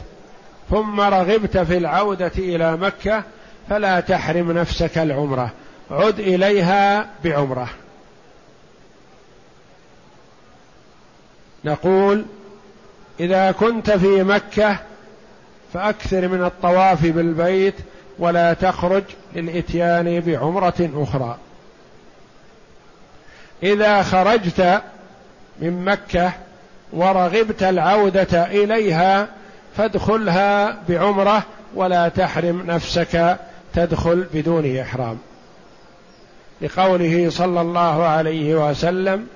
[0.71, 3.23] ثم رغبت في العودة إلى مكة
[3.69, 5.51] فلا تحرم نفسك العمرة.
[5.91, 7.69] عد إليها بعمرة.
[11.65, 12.25] نقول
[13.21, 14.79] إذا كنت في مكة
[15.73, 17.75] فأكثر من الطواف بالبيت
[18.19, 19.03] ولا تخرج
[19.35, 21.37] للإتيان بعمرة أخرى.
[23.63, 24.83] إذا خرجت
[25.61, 26.33] من مكة
[26.93, 29.29] ورغبت العودة إليها
[29.77, 31.43] فادخلها بعمرة
[31.75, 33.37] ولا تحرم نفسك
[33.75, 35.19] تدخل بدون إحرام.
[36.63, 39.27] لقوله صلى الله عليه وسلم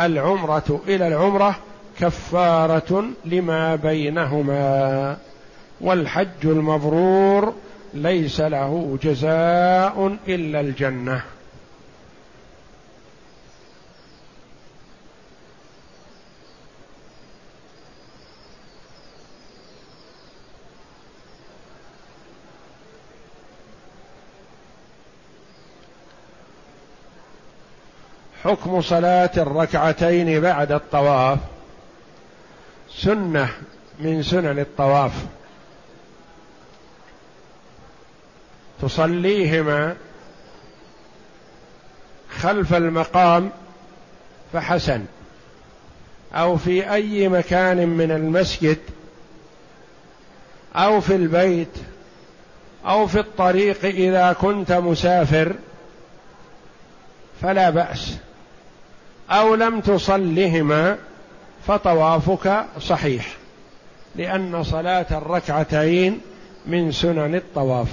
[0.00, 1.56] العمرة إلى العمرة
[2.00, 5.16] كفارة لما بينهما
[5.80, 7.54] والحج المبرور
[7.94, 11.22] ليس له جزاء إلا الجنة.
[28.44, 31.38] حكم صلاة الركعتين بعد الطواف.
[32.90, 33.48] سنة
[33.98, 35.26] من سنن الطواف.
[38.82, 39.96] تصليهما
[42.30, 43.50] خلف المقام
[44.52, 45.04] فحسن
[46.34, 48.78] أو في أي مكان من المسجد
[50.76, 51.78] أو في البيت
[52.86, 55.54] أو في الطريق إذا كنت مسافر
[57.42, 58.16] فلا بأس.
[59.30, 60.98] أو لم تصلهما
[61.66, 63.36] فطوافك صحيح
[64.16, 66.20] لأن صلاة الركعتين
[66.66, 67.88] من سنن الطواف.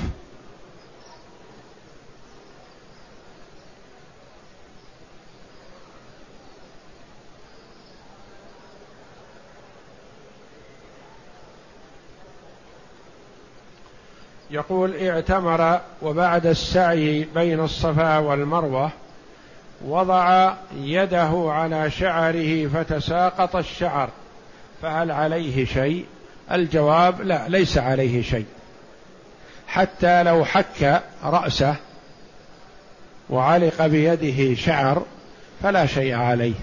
[14.69, 18.91] يقول اعتمر وبعد السعي بين الصفا والمروة
[19.85, 24.09] وضع يده على شعره فتساقط الشعر
[24.81, 26.05] فهل عليه شيء؟
[26.51, 28.45] الجواب لا ليس عليه شيء.
[29.67, 31.75] حتى لو حك رأسه
[33.29, 35.05] وعلق بيده شعر
[35.63, 36.59] فلا شيء عليه.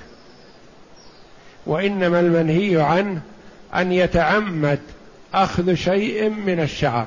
[1.66, 3.20] وإنما المنهي عنه
[3.74, 4.80] أن يتعمد
[5.34, 7.06] أخذ شيء من الشعر.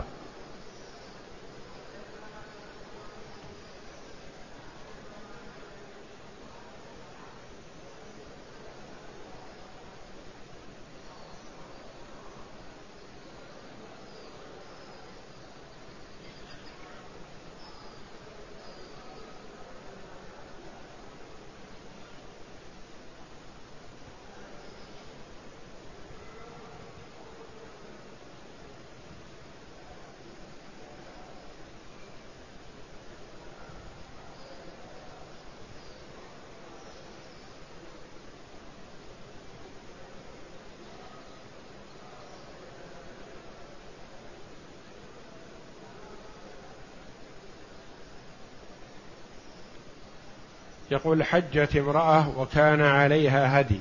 [50.97, 53.79] يقول حجت امرأة وكان عليها هدي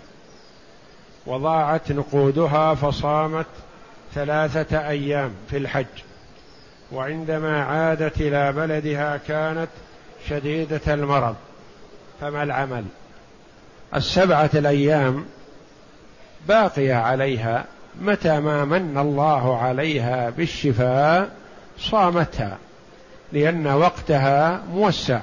[1.26, 3.46] وضاعت نقودها فصامت
[4.14, 5.86] ثلاثة أيام في الحج
[6.92, 9.68] وعندما عادت إلى بلدها كانت
[10.28, 11.36] شديدة المرض
[12.20, 12.84] فما العمل؟
[13.94, 15.24] السبعة الأيام
[16.48, 17.64] باقية عليها
[18.00, 21.30] متى ما من الله عليها بالشفاء
[21.78, 22.58] صامتها
[23.32, 25.20] لأن وقتها موسع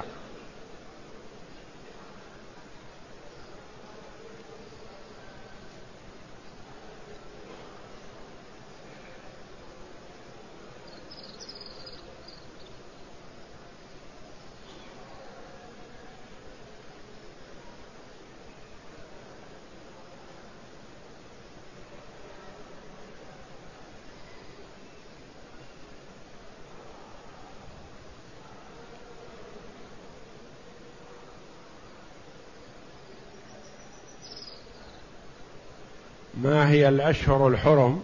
[36.44, 38.02] ما هي الأشهر الحرم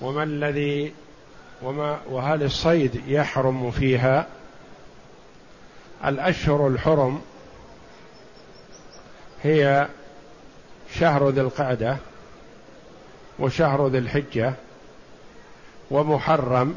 [0.00, 0.92] وما الذي
[1.62, 4.26] وما وهل الصيد يحرم فيها؟
[6.04, 7.20] الأشهر الحرم
[9.42, 9.88] هي
[10.94, 11.96] شهر ذي القعدة
[13.38, 14.54] وشهر ذي الحجة
[15.90, 16.76] ومحرم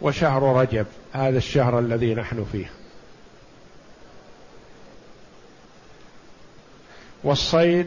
[0.00, 2.70] وشهر رجب هذا الشهر الذي نحن فيه.
[7.24, 7.86] والصيد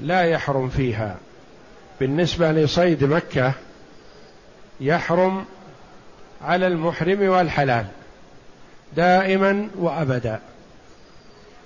[0.00, 1.16] لا يحرم فيها.
[2.00, 3.52] بالنسبة لصيد مكة
[4.80, 5.44] يحرم
[6.42, 7.86] على المحرم والحلال
[8.96, 10.40] دائما وابدا.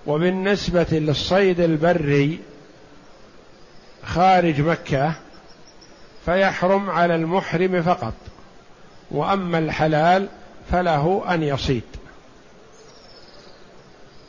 [0.06, 2.40] وبالنسبة للصيد البري
[4.04, 5.14] خارج مكة
[6.24, 8.14] فيحرم على المحرم فقط.
[9.10, 10.28] وأما الحلال
[10.70, 11.82] فله أن يصيد.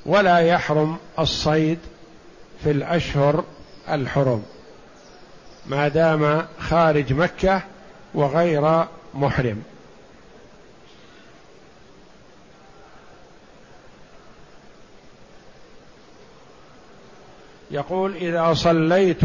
[0.06, 1.80] ولا يحرم الصيد
[2.64, 3.44] في الأشهر
[3.90, 4.44] الحرم
[5.66, 7.62] ما دام خارج مكة
[8.14, 9.64] وغير محرم.
[17.72, 19.24] يقول إذا صليت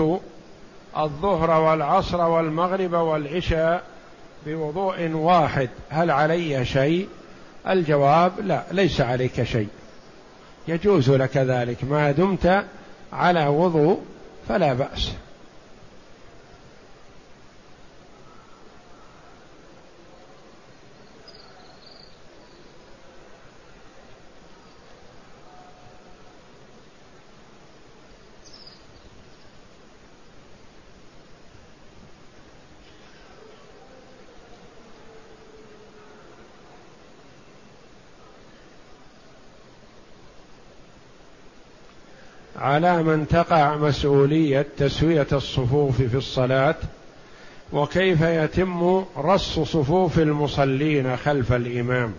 [0.97, 3.83] الظهر والعصر والمغرب والعشاء
[4.47, 7.09] بوضوء واحد هل علي شيء؟
[7.69, 9.69] الجواب لا ليس عليك شيء.
[10.69, 11.85] يجوز لك ذلك.
[11.85, 12.65] ما دمت
[13.13, 14.03] على وضوء
[14.49, 15.13] فلا بأس.
[42.77, 46.75] على من تقع مسؤولية تسوية الصفوف في الصلاة
[47.73, 52.13] وكيف يتم رص صفوف المصلين خلف الإمام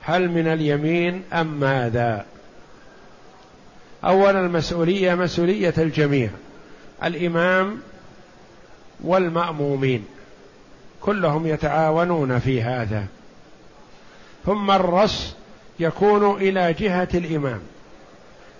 [0.00, 2.26] هل من اليمين أم ماذا؟
[4.04, 6.30] اولا المسؤولية مسؤولية الجميع
[7.04, 7.78] الإمام
[9.00, 10.04] والمأمومين
[11.00, 13.06] كلهم يتعاونون في هذا
[14.46, 15.34] ثم الرص
[15.80, 17.60] يكون إلى جهة الإمام.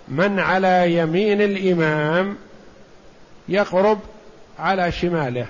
[0.07, 2.35] من على يمين الإمام
[3.49, 3.99] يقرب
[4.59, 5.45] على شماله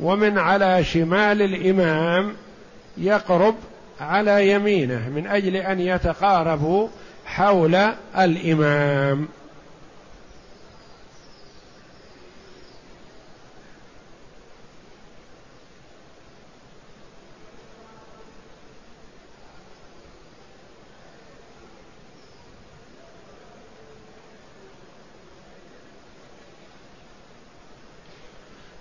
[0.00, 2.32] ومن على شمال الإمام
[2.96, 3.54] يقرب
[4.00, 6.88] على يمينه من أجل أن يتقاربوا
[7.26, 7.74] حول
[8.18, 9.28] الإمام.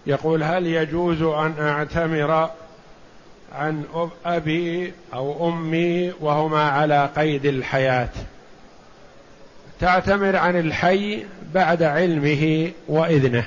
[0.08, 2.50] يقول هل يجوز أن أعتمر
[3.56, 3.84] عن
[4.26, 8.10] أبي أو أمي وهما على قيد الحياة؟
[9.80, 13.46] تعتمر عن الحي بعد علمه وإذنه.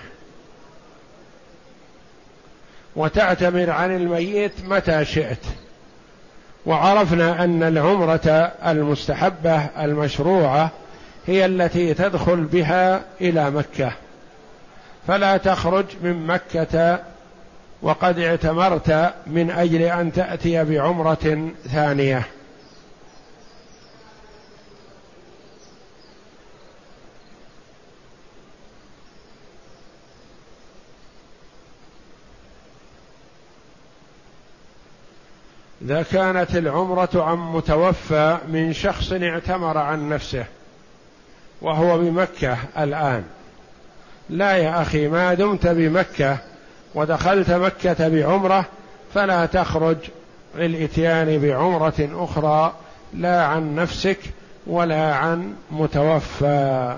[2.97, 5.45] وتعتمر عن الميت متى شئت.
[6.67, 10.71] وعرفنا أن العمرة المستحبة المشروعة
[11.27, 13.93] هي التي تدخل بها إلى مكة.
[15.09, 16.99] فلا تخرج من مكة
[17.83, 22.23] وقد اعتمرت من أجل أن تأتي بعمرة ثانية.
[35.83, 40.45] إذا كانت العمرة عن متوفى من شخص اعتمر عن نفسه
[41.63, 43.38] وهو بمكة الآن.
[44.31, 46.39] لا يا أخي ما دمت بمكة
[46.95, 48.65] ودخلت مكة بعمرة
[49.15, 49.97] فلا تخرج
[50.57, 52.73] للإتيان بعمرة أخرى
[53.15, 54.19] لا عن نفسك
[54.67, 56.97] ولا عن متوفى.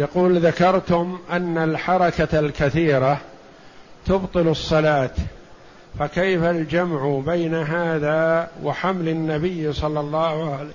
[0.00, 3.20] يقول ذكرتم أن الحركة الكثيرة
[4.06, 5.10] تبطل الصلاة
[5.98, 10.66] فكيف الجمع بين هذا وحمل النبي صلى الله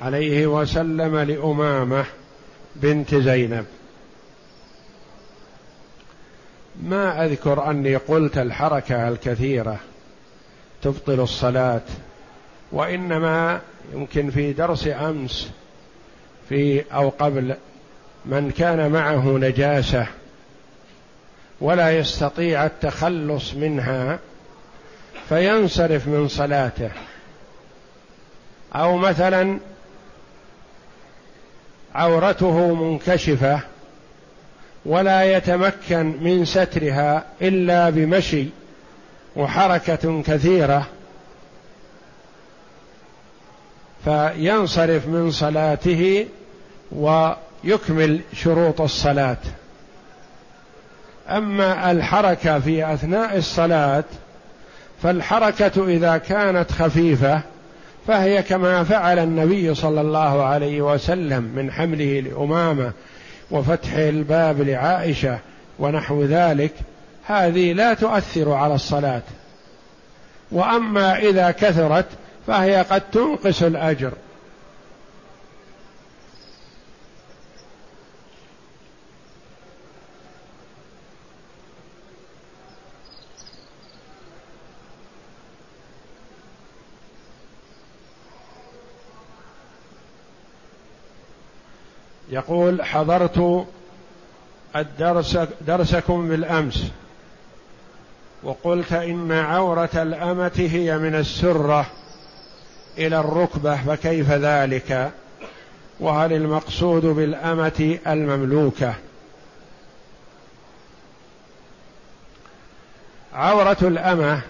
[0.00, 2.04] عليه وسلم لأمامة
[2.76, 3.64] بنت زينب؟
[6.82, 9.78] ما أذكر أني قلت الحركة الكثيرة
[10.82, 11.82] تبطل الصلاة
[12.72, 13.60] وإنما
[13.92, 15.50] يمكن في درس أمس
[16.48, 17.56] في أو قبل
[18.28, 20.06] من كان معه نجاسة
[21.60, 24.18] ولا يستطيع التخلص منها
[25.28, 26.90] فينصرف من صلاته.
[28.74, 29.58] أو مثلا
[31.94, 33.60] عورته منكشفة
[34.84, 38.46] ولا يتمكن من سترها إلا بمشي
[39.36, 40.86] وحركة كثيرة
[44.04, 46.26] فينصرف من صلاته
[46.92, 47.32] و
[47.64, 49.36] يكمل شروط الصلاة.
[51.28, 54.04] أما الحركة في أثناء الصلاة
[55.02, 57.40] فالحركة إذا كانت خفيفة
[58.06, 62.92] فهي كما فعل النبي صلى الله عليه وسلم من حمله لأمامة
[63.50, 65.38] وفتح الباب لعائشة
[65.78, 66.72] ونحو ذلك
[67.26, 69.22] هذه لا تؤثر على الصلاة.
[70.52, 72.06] وأما إذا كثرت
[72.46, 74.12] فهي قد تنقص الأجر.
[92.30, 93.66] يقول حضرت
[94.76, 96.84] الدرس درسكم بالأمس
[98.42, 101.86] وقلت إن عورة الأمة هي من السرة
[102.98, 105.12] إلى الركبة فكيف ذلك؟
[106.00, 108.94] وهل المقصود بالأمة المملوكة؟
[113.34, 114.40] عورة الأمة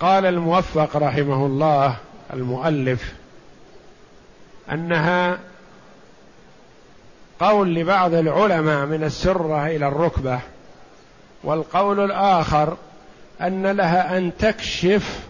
[0.00, 1.96] قال الموفق رحمه الله
[2.32, 3.14] المؤلف
[4.72, 5.38] أنها
[7.40, 10.40] قول لبعض العلماء من السرة إلى الركبة
[11.44, 12.76] والقول الآخر
[13.40, 15.20] أن لها أن تكشف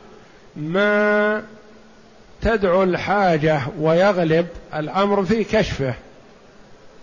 [0.57, 1.43] ما
[2.41, 5.95] تدعو الحاجة ويغلب الأمر في كشفه.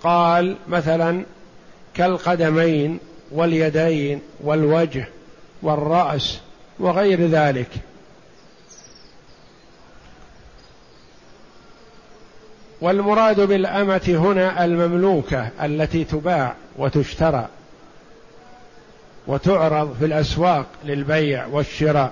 [0.04, 1.24] قال مثلا
[1.94, 3.00] كالقدمين
[3.32, 5.08] واليدين والوجه
[5.62, 6.40] والرأس
[6.80, 7.70] وغير ذلك.
[12.86, 17.48] والمراد بالأمة هنا المملوكة التي تباع وتشترى
[19.28, 22.12] وتعرض في الأسواق للبيع والشراء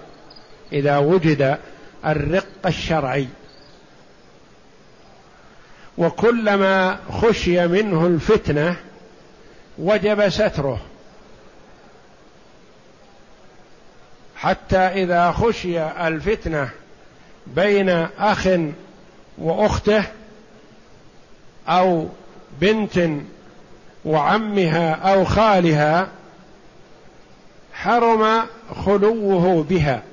[0.71, 1.57] إذا وجد
[2.05, 3.27] الرق الشرعي.
[5.97, 8.75] وكلما خشي منه الفتنة
[9.77, 10.81] وجب ستره.
[14.35, 16.69] حتى إذا خشي الفتنة
[17.47, 18.47] بين أخ
[19.37, 20.03] وأخته
[21.67, 22.07] أو
[22.61, 23.09] بنت
[24.05, 26.07] وعمها أو خالها
[27.73, 28.41] حرم
[28.85, 30.03] خلوه بها.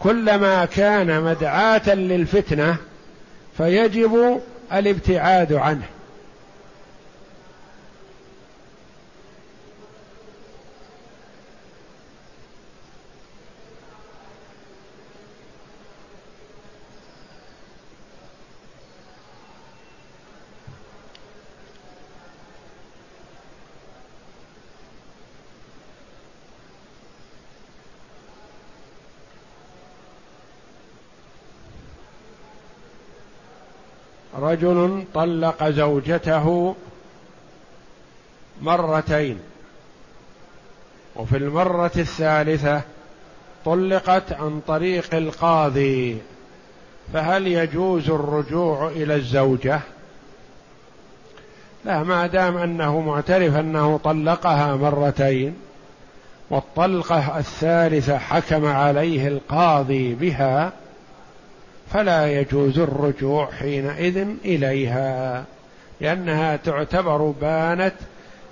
[0.00, 2.76] كلما كان مدعاة للفتنة
[3.56, 4.40] فيجب
[4.72, 5.86] الابتعاد عنه.
[34.50, 36.74] رجل طلق زوجته
[38.62, 39.38] مرتين.
[41.16, 42.82] وفي المرة الثالثة
[43.64, 46.18] طلقت عن طريق القاضي.
[47.12, 49.80] فهل يجوز الرجوع إلى الزوجة؟
[51.84, 55.54] لا ما دام أنه معترف أنه طلقها مرتين
[56.50, 60.72] والطلقة الثالثة حكم عليه القاضي بها
[61.92, 65.44] فلا يجوز الرجوع حينئذ إليها
[66.00, 67.94] لأنها تعتبر بانت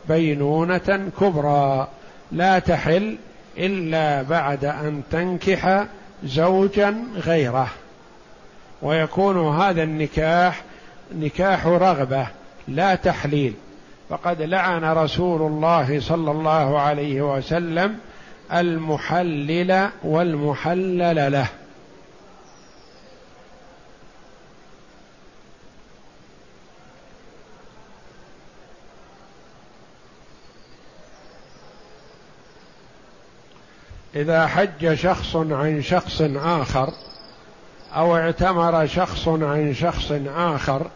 [0.09, 1.89] بينونة كبرى
[2.33, 3.17] لا تحل
[3.59, 5.87] إلا بعد أن تنكح
[6.25, 7.69] زوجا غيره.
[8.83, 10.63] ويكون هذا النكاح
[11.15, 12.27] نكاح رغبة
[12.69, 13.55] لا تحليل.
[14.09, 17.99] فقد لعن رسول الله صلى الله عليه وسلم
[18.53, 21.47] المحلل والمحلل له.
[34.17, 36.93] إذا حج شخص عن شخص آخر
[37.95, 40.87] أو اعتمر شخص عن شخص آخر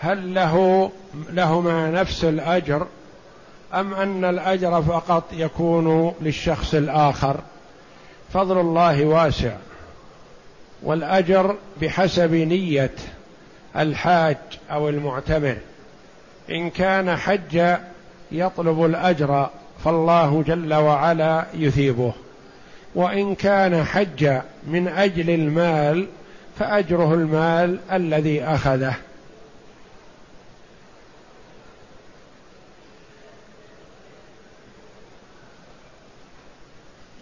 [0.00, 0.90] هل له
[1.30, 2.86] لهما نفس الأجر
[3.74, 7.40] أم أن الأجر فقط يكون للشخص الآخر؟
[8.32, 9.56] فضل الله واسع.
[10.82, 12.94] والأجر بحسب نية
[13.76, 14.36] الحاج
[14.70, 15.56] أو المعتمر.
[16.50, 17.76] إن كان حج
[18.32, 19.50] يطلب الأجر
[19.84, 22.12] فالله جل وعلا يثيبه.
[22.94, 26.06] وإن كان حج من أجل المال
[26.58, 28.94] فأجره المال الذي أخذه.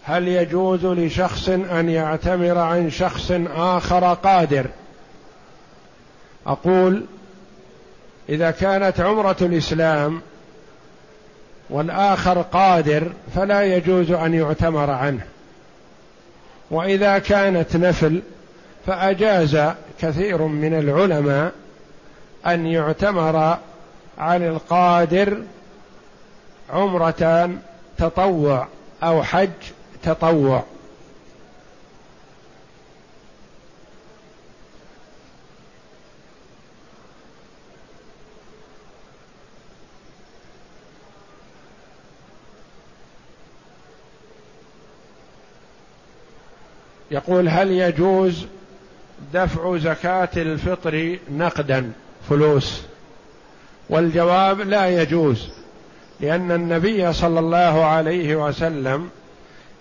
[0.03, 4.65] هل يجوز لشخص أن يعتمر عن شخص آخر قادر؟
[6.47, 7.05] أقول
[8.29, 10.21] إذا كانت عمرة الإسلام
[11.69, 15.21] والآخر قادر فلا يجوز أن يعتمر عنه.
[16.71, 18.21] وإذا كانت نفل
[18.85, 21.51] فأجاز كثير من العلماء
[22.47, 23.57] أن يعتمر
[24.17, 25.37] عن القادر
[26.69, 27.49] عمرة
[27.97, 28.67] تطوع
[29.03, 29.49] أو حج
[30.03, 30.63] تطوع.
[47.11, 48.45] يقول هل يجوز
[49.33, 51.91] دفع زكاة الفطر نقدا؟
[52.29, 52.81] فلوس.
[53.89, 55.49] والجواب لا يجوز
[56.19, 59.09] لأن النبي صلى الله عليه وسلم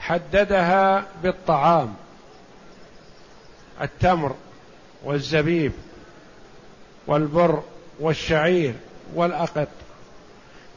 [0.00, 1.94] حددها بالطعام
[3.82, 4.34] التمر
[5.04, 5.72] والزبيب
[7.06, 7.62] والبر
[8.00, 8.74] والشعير
[9.14, 9.68] والأقط.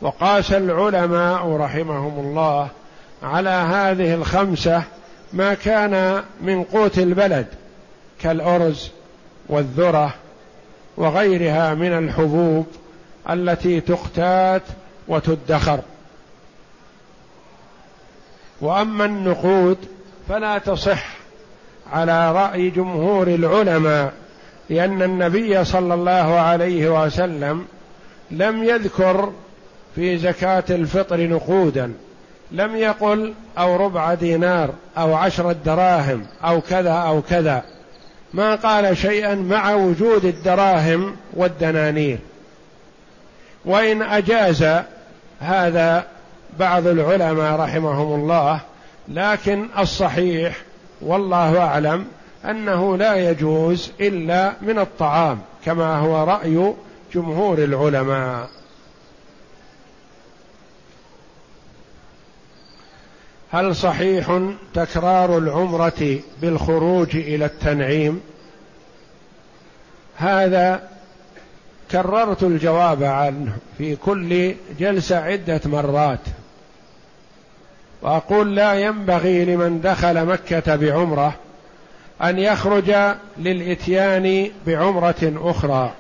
[0.02, 2.70] وقاس العلماء رحمهم الله
[3.24, 4.84] على هذه الخمسة
[5.34, 7.48] ما كان من قوت البلد
[8.22, 8.92] كالأرز
[9.50, 10.14] والذرة
[10.98, 12.66] وغيرها من الحبوب
[13.30, 14.62] التي تقتات
[15.08, 15.80] وتدخر.
[18.62, 19.78] وأما النقود
[20.30, 21.06] فلا تصح
[21.92, 24.14] على رأي جمهور العلماء
[24.70, 27.66] لأن النبي صلى الله عليه وسلم
[28.32, 29.32] لم يذكر
[29.96, 31.94] في زكاة الفطر نقودا
[32.52, 37.64] لم يقل أو ربع دينار أو عشره دراهم أو كذا أو كذا.
[38.34, 42.18] ما قال شيئا مع وجود الدراهم والدنانير.
[43.66, 44.66] وإن أجاز
[45.40, 46.06] هذا
[46.60, 48.60] بعض العلماء رحمهم الله
[49.08, 50.56] لكن الصحيح
[51.02, 52.06] والله أعلم
[52.46, 56.74] أنه لا يجوز إلا من الطعام كما هو رأي
[57.14, 58.48] جمهور العلماء.
[63.52, 64.40] هل صحيح
[64.74, 68.22] تكرار العمرة بالخروج إلى التنعيم؟
[70.16, 70.90] هذا
[71.92, 76.20] كررت الجواب عنه في كل جلسة عدة مرات.
[78.02, 81.34] وأقول لا ينبغي لمن دخل مكة بعمرة
[82.24, 82.96] أن يخرج
[83.38, 85.94] للإتيان بعمرة أخرى.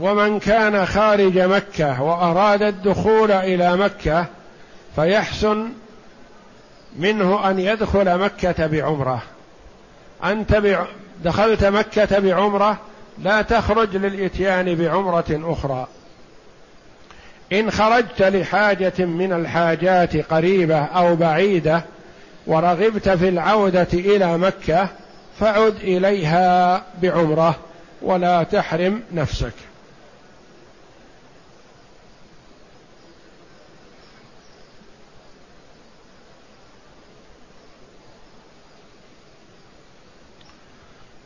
[0.00, 4.26] ومن كان خارج مكة وأراد الدخول إلى مكة
[4.98, 5.68] فيحسن
[6.96, 9.22] منه أن يدخل مكة بعمرة.
[10.24, 10.62] أنت
[11.24, 12.78] دخلت مكة بعمرة
[13.18, 15.86] لا تخرج للإتيان بعمرة أخرى.
[17.52, 21.82] إن خرجت لحاجة من الحاجات قريبة أو بعيدة
[22.46, 24.88] ورغبت في العودة إلى مكة
[25.40, 27.56] فعد إليها بعمرة
[28.02, 29.67] ولا تحرم نفسك.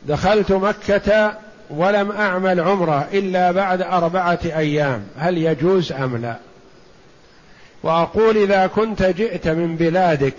[0.06, 1.34] دخلت مكة
[1.70, 6.36] ولم أعمل عمرة إلا بعد أربعة أيام هل يجوز أم لا؟
[7.82, 10.36] وأقول إذا كنت جئت من بلادك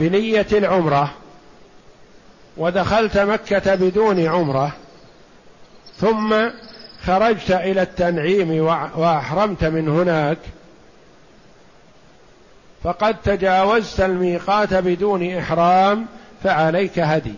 [0.00, 1.10] بنية العمرة
[2.56, 4.72] ودخلت مكة بدون عمرة
[5.96, 6.34] ثم
[7.04, 8.64] خرجت إلى التنعيم
[8.96, 10.38] وأحرمت من هناك
[12.84, 16.06] فقد تجاوزت الميقات بدون إحرام
[16.44, 17.34] فعليك هدي.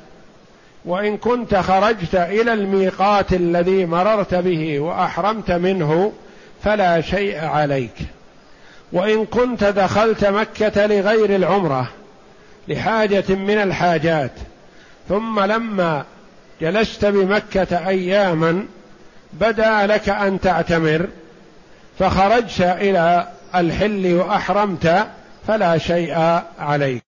[0.85, 6.13] وإن كنت خرجت إلى الميقات الذي مررت به وأحرمت منه
[6.65, 7.95] فلا شيء عليك.
[8.93, 11.89] وإن كنت دخلت مكة لغير العمرة
[12.69, 14.33] لحاجة من الحاجات
[15.09, 16.05] ثم لما
[16.61, 18.67] جلست بمكة أياما
[19.33, 21.07] بدا لك أن تعتمر
[21.99, 25.07] فخرجت إلى الحل وأحرمت
[25.49, 27.01] فلا شيء عليك.